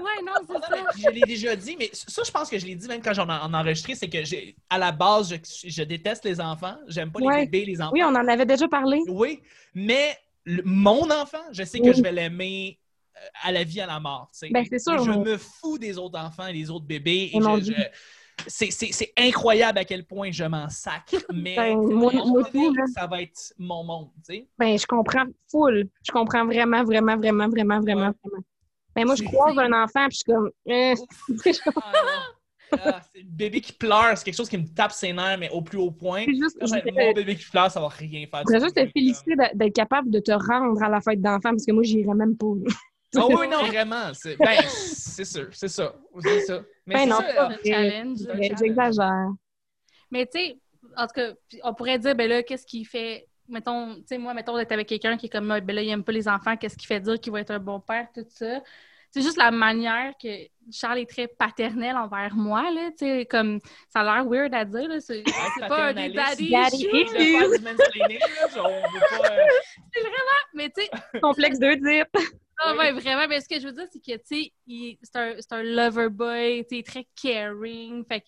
[0.00, 0.82] Ouais, non, c'est ça.
[0.96, 3.26] je l'ai déjà dit, mais ça, je pense que je l'ai dit même quand j'en
[3.28, 6.76] ai en enregistré, c'est que j'ai, à la base, je, je déteste les enfants.
[6.88, 7.40] J'aime pas Ouais.
[7.40, 7.90] les bébés, les enfants.
[7.92, 9.00] Oui, on en avait déjà parlé.
[9.08, 9.40] Oui,
[9.74, 11.94] mais le- mon enfant, je sais que Oui.
[11.94, 12.78] je vais l'aimer
[13.16, 14.30] euh, à la vie, à la mort.
[14.32, 14.50] tu sais.
[14.50, 17.30] Ben, c'est sûr, Je me fous des autres enfants et des autres bébés.
[17.34, 17.82] Et je- je-
[18.46, 21.02] c'est, c'est- c'est incroyable à quel point je m'en sac.
[21.34, 22.42] Mais Ben, moi- moi
[22.94, 24.08] ça va être mon monde.
[24.26, 24.46] tu sais.
[24.58, 25.88] Ben, je comprends full.
[26.06, 28.12] Je comprends vraiment, vraiment, vraiment, vraiment, vraiment, Ouais.
[28.24, 28.44] vraiment.
[28.96, 30.50] Ben, moi, je C'est- croise un enfant, puis je suis comme.
[30.68, 30.94] euh,
[31.76, 32.78] Ah, non.
[32.84, 35.50] Ah, c'est le bébé qui pleure, c'est quelque chose qui me tape ses nerfs, mais
[35.50, 36.24] au plus haut point.
[36.24, 38.40] c'est juste, Quand je mon bébé qui pleure, ça va rien faire.
[38.40, 41.66] je voudrais juste te féliciter d'être capable de te rendre à la fête d'enfant, parce
[41.66, 42.46] que moi, j'irais même pas.
[42.46, 44.14] Oh oui, non, vraiment.
[44.14, 45.96] C'est ben, c'est sûr, c'est ça.
[46.20, 46.60] C'est ça.
[46.86, 48.18] Mais Ben c'est non, pas euh, c'est un Mais challenge.
[48.60, 49.28] J'exagère.
[50.12, 50.58] Mais tu sais,
[50.96, 51.32] en tout cas,
[51.64, 53.26] on pourrait dire, ben là, qu'est-ce qui fait.
[53.50, 56.04] Mettons, tu sais, moi, mettons, d'être avec quelqu'un qui est comme, ben là, il aime
[56.04, 58.60] pas les enfants, qu'est-ce qui fait dire qu'il va être un bon père, tout ça.
[59.10, 60.28] c'est juste la manière que
[60.72, 64.64] Charles est très paternel envers moi, là, tu sais, comme, ça a l'air weird à
[64.64, 66.86] dire, là, c'est c'est pas un des daddy Daddy issues,
[67.16, 67.58] euh,
[69.92, 70.90] c'est vraiment, mais tu sais,
[71.20, 72.06] Complexe de dire.
[72.62, 72.78] Ah Oui.
[72.78, 73.26] ouais, vraiment.
[73.28, 75.62] Mais ce que je veux dire, c'est que, tu sais, il- c'est un, c'est un
[75.62, 78.04] lover boy, tu sais, très caring.
[78.06, 78.26] Fait que,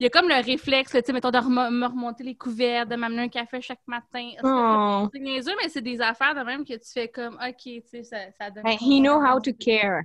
[0.00, 2.86] il y a comme le réflexe, tu sais, mettons, de remo- me remonter les couverts,
[2.86, 4.30] de m'amener un café chaque matin.
[4.42, 5.08] Oh.
[5.12, 8.02] C'est niaiseux, mais c'est des affaires de même que tu fais comme, OK, tu sais,
[8.02, 8.64] ça, ça donne...
[8.64, 10.02] Ben, he know how to care.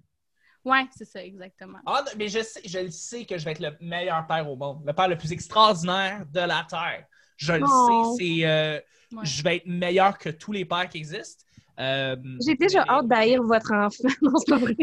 [0.65, 1.77] Ouais, c'est ça, exactement.
[1.85, 4.55] Ah, mais je, sais, je le sais que je vais être le meilleur père au
[4.55, 7.05] monde, le père le plus extraordinaire de la Terre.
[7.37, 8.15] Je le Oh.
[8.17, 8.79] sais, c'est, euh,
[9.13, 9.23] Ouais.
[9.23, 11.45] je vais être meilleur que tous les pères qui existent.
[11.80, 12.15] Euh,
[12.45, 14.03] J'ai déjà mais- hâte d'haïr votre enfant.
[14.21, 14.76] Non, c'est pas vrai.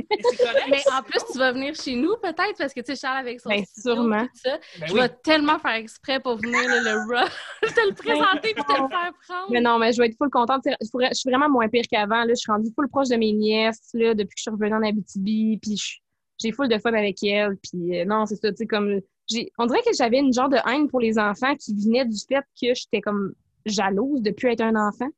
[0.71, 3.41] mais en plus, tu vas venir chez nous, peut-être, parce que, tu sais, Charles, avec
[3.41, 4.23] son Ben, studio, sûrement.
[4.25, 5.01] tout ça, Ben je oui.
[5.01, 7.31] vais tellement faire exprès pour venir, là, le rough,
[7.63, 9.51] te le présenter puis te le faire prendre.
[9.51, 10.63] Mais non, mais je vais être full contente.
[10.67, 12.25] Je pourrais- je suis vraiment moins pire qu'avant.
[12.25, 12.29] là.
[12.31, 14.83] Je suis rendue full proche de mes nièces là, depuis que je suis revenue en
[14.83, 15.59] Abitibi.
[15.63, 15.97] Puis je-
[16.43, 17.57] j'ai full de fun avec elles.
[17.63, 18.51] Puis euh, non, c'est ça.
[18.51, 21.55] Tu sais, comme j'ai, on dirait que j'avais une genre de haine pour les enfants
[21.57, 23.33] qui venait du fait que j'étais comme
[23.65, 25.09] jalouse de plus être un enfant.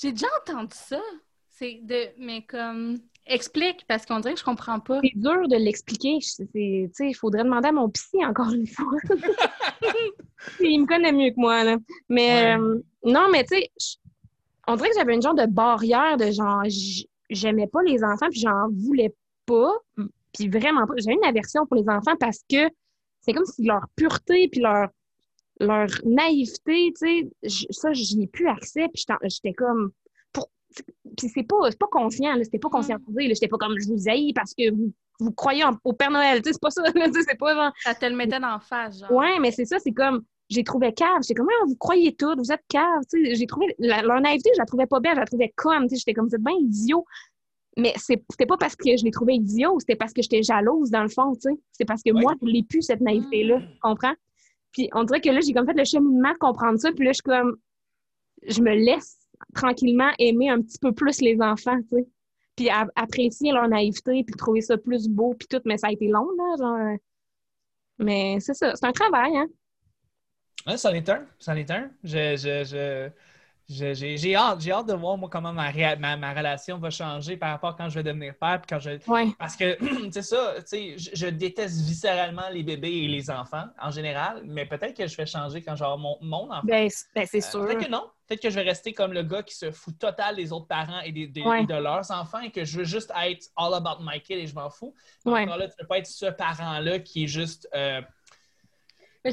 [0.00, 1.00] J'ai déjà entendu ça.
[1.50, 2.08] C'est de.
[2.18, 2.98] Mais comme.
[3.30, 5.00] Explique, parce qu'on dirait que je comprends pas.
[5.04, 6.18] C'est dur de l'expliquer.
[6.54, 8.86] Il faudrait demander à mon psy encore une fois.
[10.60, 11.76] il me connaît mieux que moi, là.
[12.08, 12.58] Mais Ouais.
[12.58, 13.70] euh, non, mais tu sais,
[14.66, 16.62] on dirait que j'avais une genre de barrière de genre,
[17.28, 19.74] j'aimais pas les enfants, puis j'en voulais pas,
[20.32, 20.94] puis vraiment pas.
[20.96, 22.68] J'avais une aversion pour les enfants parce que
[23.20, 24.88] c'est comme si leur pureté, puis leur,
[25.60, 29.90] leur naïveté, tu sais, ça, j'y ai plus accès, puis j'étais- j'étais comme.
[30.32, 30.48] Pour...
[31.16, 34.08] Puis c'est pas, c'est pas conscient, c'était pas conscientisé, là, j'étais pas comme je vous
[34.08, 36.82] haïs parce que vous, vous croyez en- au Père Noël, tu sais, c'est pas ça,
[36.94, 37.72] là, tu sais, c'est pas genre.
[37.82, 39.10] Ça te le mettait d'en face, genre.
[39.12, 41.22] Ouais, mais c'est ça, c'est comme, j'ai trouvé cave.
[41.22, 43.02] J'étais comme, Ah, vous croyez tout, vous êtes cave.
[43.12, 45.52] Tu sais, j'ai trouvé, la- leur naïveté, je la trouvais pas belle, je la trouvais
[45.56, 45.82] conne.
[45.84, 47.04] Tu sais, j'étais comme, vous êtes bien idiot.
[47.76, 50.90] Mais c'est- c'était pas parce que je les trouvais idiots, c'était parce que j'étais jalouse,
[50.90, 51.56] dans le fond, tu sais.
[51.72, 52.20] C'est parce que Ouais.
[52.20, 53.60] moi, je l'ai plus, cette naïveté-là.
[53.60, 54.14] Tu comprends?
[54.72, 57.12] Puis on dirait que là, j'ai comme fait le cheminement de comprendre ça, puis là,
[57.12, 57.56] je comme,
[58.46, 59.18] je me laisse
[59.54, 62.06] tranquillement aimer un petit peu plus les enfants, tu sais.
[62.56, 65.60] Puis apprécier leur naïveté, puis trouver ça plus beau, puis tout.
[65.64, 66.76] Mais ça a été long, là, genre.
[66.92, 66.96] euh,
[67.98, 69.46] Mais c'est ça, c'est un travail, hein.
[70.66, 71.26] Ouais, c'en est un.
[71.38, 71.90] C'en est un.
[72.04, 73.10] Je, je, je-
[73.68, 77.50] j'ai, hâte, j'ai hâte de voir moi comment ma, ma, ma relation va changer par
[77.50, 78.60] rapport à quand je vais devenir père.
[78.62, 78.90] Puis quand je...
[79.10, 79.28] Ouais.
[79.38, 79.76] Parce que,
[80.10, 84.40] c'est ça, tu sais, je, je déteste viscéralement les bébés et les enfants en général,
[84.44, 86.62] mais peut-être que je vais changer quand j'aurai mon, mon enfant.
[86.64, 87.66] Ben, ben, c'est Euh, sûr.
[87.66, 88.04] Peut-être que non.
[88.26, 91.00] Peut-être que je vais rester comme le gars qui se fout total des autres parents
[91.00, 91.62] et, des, des- Ouais.
[91.62, 94.46] et de leurs enfants et que je veux juste être all about my kid et
[94.46, 94.94] je m'en fous.
[95.24, 95.42] Ouais.
[95.44, 97.68] Alors là, tu ne peux pas être ce parent-là qui est juste.
[97.74, 98.00] euh,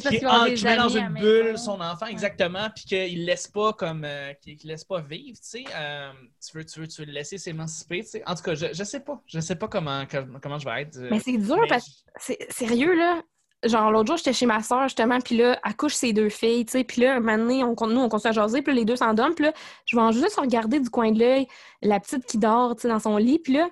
[0.01, 1.57] qui, en- qui met dans une bulle maison.
[1.75, 4.03] son enfant, exactement, puis qu'il ne laisse pas comme.
[4.05, 5.63] euh, qu'il laisse pas vivre, tu sais.
[5.75, 6.11] euh,
[6.45, 8.23] tu, veux, tu, veux, tu veux le laisser s'émanciper, tu sais.
[8.25, 9.21] En tout cas, je, je sais pas.
[9.25, 10.03] Je sais pas comment,
[10.41, 10.97] comment je vais être.
[10.97, 13.21] euh, Mais c'est dur mais parce que, c'est sérieux, là.
[13.63, 16.65] Genre, l'autre jour, j'étais chez ma soeur, justement, puis là, elle couche ses deux filles,
[16.65, 16.83] tu sais.
[16.83, 18.95] Puis là, un moment donné, on, nous, on continue à jaser, puis là, les deux
[18.97, 19.33] s'endorment.
[19.33, 19.53] Puis là,
[19.87, 21.47] je vais juste regarder du coin de l'œil
[21.81, 23.39] la petite qui dort, tu sais, dans son lit.
[23.39, 23.69] Puis là,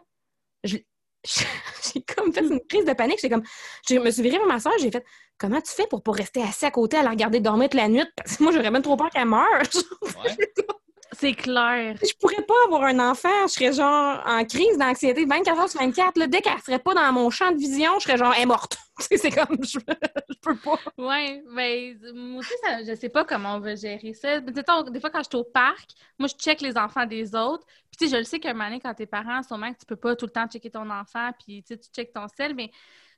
[1.93, 3.19] j'ai comme fait une crise de panique.
[3.21, 3.43] J'étais comme,
[3.87, 5.05] je me suis virée vers ma soeur, j'ai fait,
[5.37, 7.87] comment tu fais pour pas rester assis à côté à la regarder dormir toute la
[7.87, 8.05] nuit?
[8.15, 9.43] Parce que moi, j'aurais même trop peur qu'elle meure.
[10.01, 10.53] ouais.
[11.13, 11.95] C'est clair.
[12.01, 13.47] je pourrais pas avoir un enfant.
[13.47, 16.17] Je serais genre en crise d'anxiété 24 heures sur 24.
[16.17, 18.45] Là, dès qu'elle serait pas dans mon champ de vision, je serais genre, elle est
[18.45, 18.77] morte.
[18.99, 20.77] C'est comme, je, je peux pas.
[20.97, 24.39] Ouais, mais moi aussi, ça, je sais pas comment on va gérer ça.
[24.41, 24.63] Mais des
[24.99, 27.65] fois, quand je suis au parc, moi, je check les enfants des autres.
[27.65, 29.85] Puis, tu sais, je le sais qu'un moment donné, quand t'es parent, sûrement que tu
[29.85, 32.53] peux pas tout le temps checker ton enfant, puis, tu sais, tu checkes ton sel,
[32.55, 32.71] mais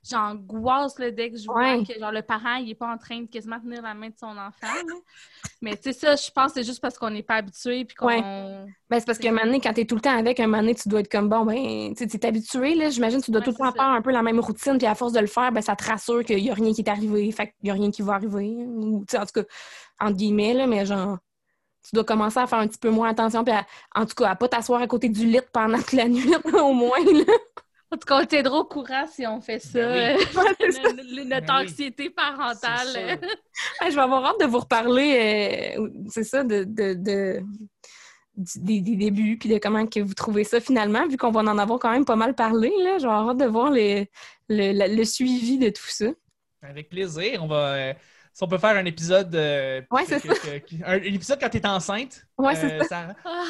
[0.08, 1.84] j'angoisse, là, dès que je vois Ouais.
[1.84, 4.14] que, genre, le parent, il est pas en train de quasiment tenir la main de
[4.18, 4.94] son enfant, là.
[5.62, 7.96] Mais, tu sais, ça, je pense que c'est juste parce qu'on n'est pas habitué, puis
[7.96, 8.06] qu'on...
[8.06, 8.20] Ouais.
[8.20, 10.58] Ben, c'est parce qu'à un moment donné, quand t'es tout le temps avec, un moment
[10.62, 12.90] donné, tu dois être comme, bon, ben, tu t'es habitué, là.
[12.90, 13.72] J'imagine que tu dois Ouais, tout le temps ça.
[13.72, 15.84] faire un peu la même routine, puis à force de le faire, ben, ça te
[15.84, 18.14] rassure qu'il y a rien qui est arrivé, fait qu'il y a rien qui va
[18.14, 18.54] arriver.
[18.66, 19.46] Ou, tu en tout cas,
[20.00, 21.18] entre guillemets, là, mais genre,
[21.82, 24.30] tu dois commencer à faire un petit peu moins attention, puis à- en tout cas,
[24.30, 27.32] à pas t'asseoir à côté du lit pendant toute la nuit, au moins, là.
[27.92, 29.78] En tout cas, on t'aidera au courant si on fait ça.
[29.80, 30.24] Ben oui.
[30.36, 30.82] Ouais, c'est ça.
[30.92, 31.64] Le- le- Notre Ben oui.
[31.64, 32.88] anxiété parentale.
[33.88, 37.40] Je vais avoir hâte de vous reparler, euh, c'est ça, de, de, de-
[38.36, 41.40] du- des, des débuts, puis de comment que vous trouvez ça finalement, vu qu'on va
[41.40, 42.98] en avoir quand même pas mal parlé, là.
[42.98, 44.10] Je vais avoir hâte de voir les-
[44.48, 46.06] le, suivi de tout ça.
[46.62, 47.42] Avec plaisir.
[47.42, 47.74] On va.
[47.74, 47.94] euh,
[48.32, 49.34] si on peut faire un épisode.
[49.36, 52.26] euh, Ouais, c'est que- que- un, un épisode quand tu es enceinte.
[52.36, 53.14] Ouais, c'est ça.
[53.24, 53.44] Ah,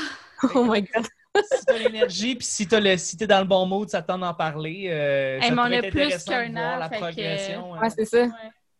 [0.54, 1.06] Oh my God.
[1.42, 4.06] Si t'as l'énergie, puis si t'as le, si t'es dans le bon mood, ça te
[4.08, 4.86] tente d'en parler.
[4.90, 6.94] euh, Hey, ça mais on a être plus intéressant de qu'un voir an, la fait
[6.96, 7.74] que- progression.
[7.74, 8.22] euh, Ouais, c'est ça.
[8.22, 8.30] ouais.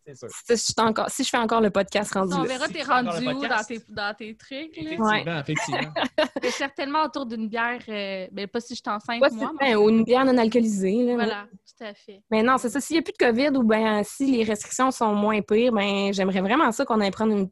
[0.09, 0.29] C'est sûr.
[0.29, 2.83] Si, je suis encore, si je fais encore le podcast rendu On verra Si t'es
[2.83, 4.77] rendu où dans tes, dans tes trucs.
[4.77, 4.81] Là.
[4.93, 5.93] Effectivement, effectivement.
[6.43, 8.95] Mais certainement autour d'une bière, euh, ben, pas si je moi.
[9.19, 11.03] mais- ben, ou une bière non alcoolisée.
[11.03, 11.45] Là, Voilà,
[11.77, 12.21] tout à fait.
[12.31, 12.79] Mais non, c'est ça.
[12.79, 16.13] S'il n'y a plus de COVID ou ben si les restrictions sont moins pires, ben
[16.13, 17.49] j'aimerais vraiment ça qu'on aille prendre une,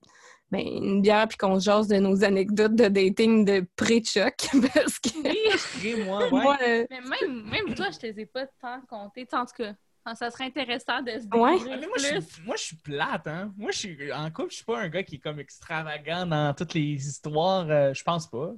[0.52, 4.36] ben, une bière puis qu'on se jase de nos anecdotes de dating de pré-choc.
[4.74, 6.30] Parce que Oui, moi, ouais.
[6.30, 8.82] moi, euh, mais même, même toi, je te les ai pas tant
[9.16, 9.74] sais, En tout cas,
[10.16, 11.54] ça serait intéressant de se Ouais.
[11.54, 13.52] découvrir Ah, mais moi, je suis, moi, je suis plate, hein.
[13.58, 16.54] Moi, je suis en couple, je suis pas un gars qui est comme extravagant dans
[16.54, 17.68] toutes les histoires.
[17.70, 18.52] euh, je pense pas.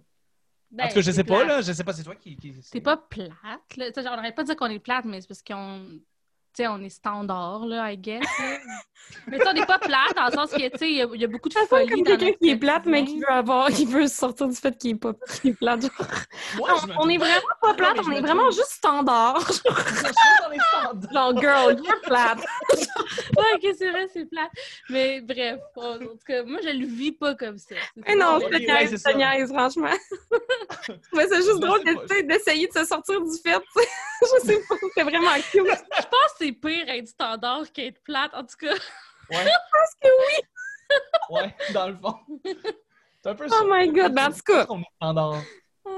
[0.69, 1.61] Ben, en tout cas, je sais pas, là.
[1.61, 2.35] Je sais pas, c'est toi qui.
[2.35, 3.31] qui C'est pas plate,
[3.77, 3.85] là.
[3.95, 5.85] Genre, on n'arrête pas dire qu'on est plate, mais c'est parce qu'on...
[6.57, 8.23] Tu sais, on est standard, là, I guess.
[8.39, 8.57] là.
[9.27, 11.19] mais tu sais, on n'est pas plate dans le sens que, tu sais, il y,
[11.19, 13.29] y a beaucoup de ça folie comme dans quelqu'un qui est plate, mais qui veut
[13.31, 15.81] avoir, qui veut sortir du fait qu'il est pas qu'il est plate.
[15.83, 15.91] genre.
[16.57, 19.39] Moi, Non, me on est vraiment pas plate, je on est vraiment trouve- juste standard.
[19.47, 19.63] Je suis
[20.43, 21.13] dans les standards.
[21.13, 22.39] Genre, girl, you're plate.
[23.37, 24.51] Ouais, ok, c'est vrai, c'est plate.
[24.89, 27.75] Mais bref, en tout cas, moi, je le vis pas comme ça.
[27.95, 29.13] Mais non, je ouais, niaise, c'est je ça.
[29.13, 29.89] niaise, franchement.
[31.13, 31.83] mais c'est juste Je drôle
[32.27, 33.59] d'essayer de se sortir du fait.
[33.59, 33.87] tu sais.
[34.21, 35.65] je sais pas, c'est vraiment cute.
[35.65, 38.73] Je pense que c'est pire être standard qu'être plate, en tout cas.
[38.73, 39.45] Ouais.
[39.71, 41.35] Parce que oui.
[41.35, 42.15] Ouais, dans le fond.
[43.21, 43.55] C'est un peu ça.
[43.61, 44.65] Oh my God, ben, en tout cas.
[44.69, 45.41] On est standard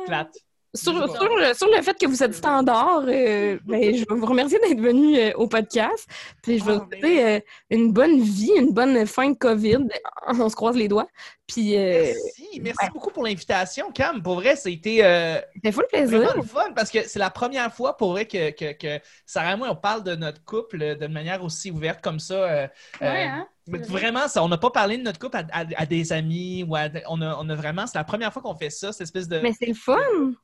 [0.05, 0.35] plate.
[0.75, 4.59] Sur, le, sur le fait que vous êtes standard, euh, ben, je vais vous remercier
[4.59, 6.07] d'être venu euh, au podcast.
[6.43, 7.39] Puis je vais Ah, vous ben souhaiter euh,
[7.71, 9.87] une bonne vie, une bonne fin de COVID.
[10.27, 11.07] On se croise les doigts.
[11.47, 14.21] Puis euh, Merci, merci beaucoup pour l'invitation, Cam.
[14.21, 16.35] Pour vrai, ça a été euh, c'était full plaisir.
[16.35, 19.57] le fun parce que c'est la première fois pour vrai que, que, que Sarah et
[19.57, 22.69] moi, on parle de notre couple de manière aussi ouverte comme ça.
[23.01, 23.47] Ouais, hein?
[23.77, 26.75] Vraiment, ça, on n'a pas parlé de notre couple à, à- à des amis ou
[26.75, 29.27] à, on, a, on a vraiment, c'est la première fois qu'on fait ça, cette espèce
[29.27, 29.95] de, Mais c'est le fun.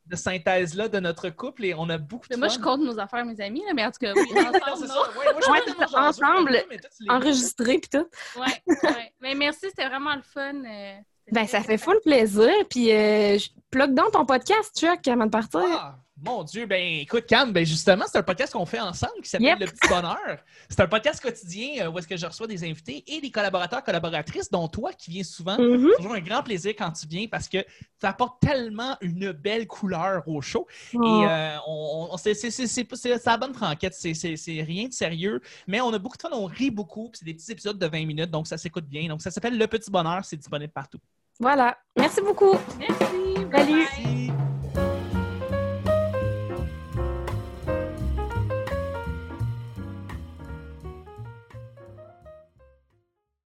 [0.06, 2.56] de synthèse-là de notre couple et on a beaucoup de Mais moi, fun.
[2.56, 6.64] je compte nos affaires, mes amis, là, mais en tout cas, oui, ensemble, ensemble.
[7.10, 8.08] Enregistré puis tout.
[8.40, 8.46] Ouais,
[8.84, 9.12] ouais.
[9.22, 10.54] Mais merci, c'était vraiment le fun.
[10.66, 10.96] euh,
[11.32, 11.84] Ben, ça fait sympathique.
[11.84, 12.52] full plaisir.
[12.70, 15.62] Puis euh, je plug dans ton podcast, Chuck, avant de partir.
[15.64, 19.30] Ah, mon Dieu, ben écoute, Cam, ben justement, c'est un podcast qu'on fait ensemble qui
[19.30, 19.60] s'appelle Yep.
[19.60, 20.38] Le Petit Bonheur.
[20.70, 23.84] C'est un podcast quotidien euh, où est-ce que je reçois des invités et des collaborateurs,
[23.84, 25.58] collaboratrices, dont toi qui viens souvent.
[25.60, 25.90] Mhm.
[25.92, 29.68] C'est toujours un grand plaisir quand tu viens parce que tu apportes tellement une belle
[29.68, 30.66] couleur au show.
[30.94, 31.04] Oh.
[31.04, 34.38] Et euh, on, on- c'est, c'est, c'est, c'est, c'est- c'est la bonne franquette, c'est, c'est,
[34.38, 37.26] c'est rien de sérieux, mais on a beaucoup de fun, on rit beaucoup, puis c'est
[37.26, 39.08] des petits épisodes de 20 minutes, donc ça s'écoute bien.
[39.10, 41.00] Donc ça s'appelle Le Petit Bonheur, c'est disponible partout.
[41.40, 41.78] Voilà.
[41.98, 42.56] Merci beaucoup.
[42.80, 42.96] Merci.
[43.00, 43.46] Salut.
[43.50, 43.76] bye-bye.
[43.76, 44.55] Merci.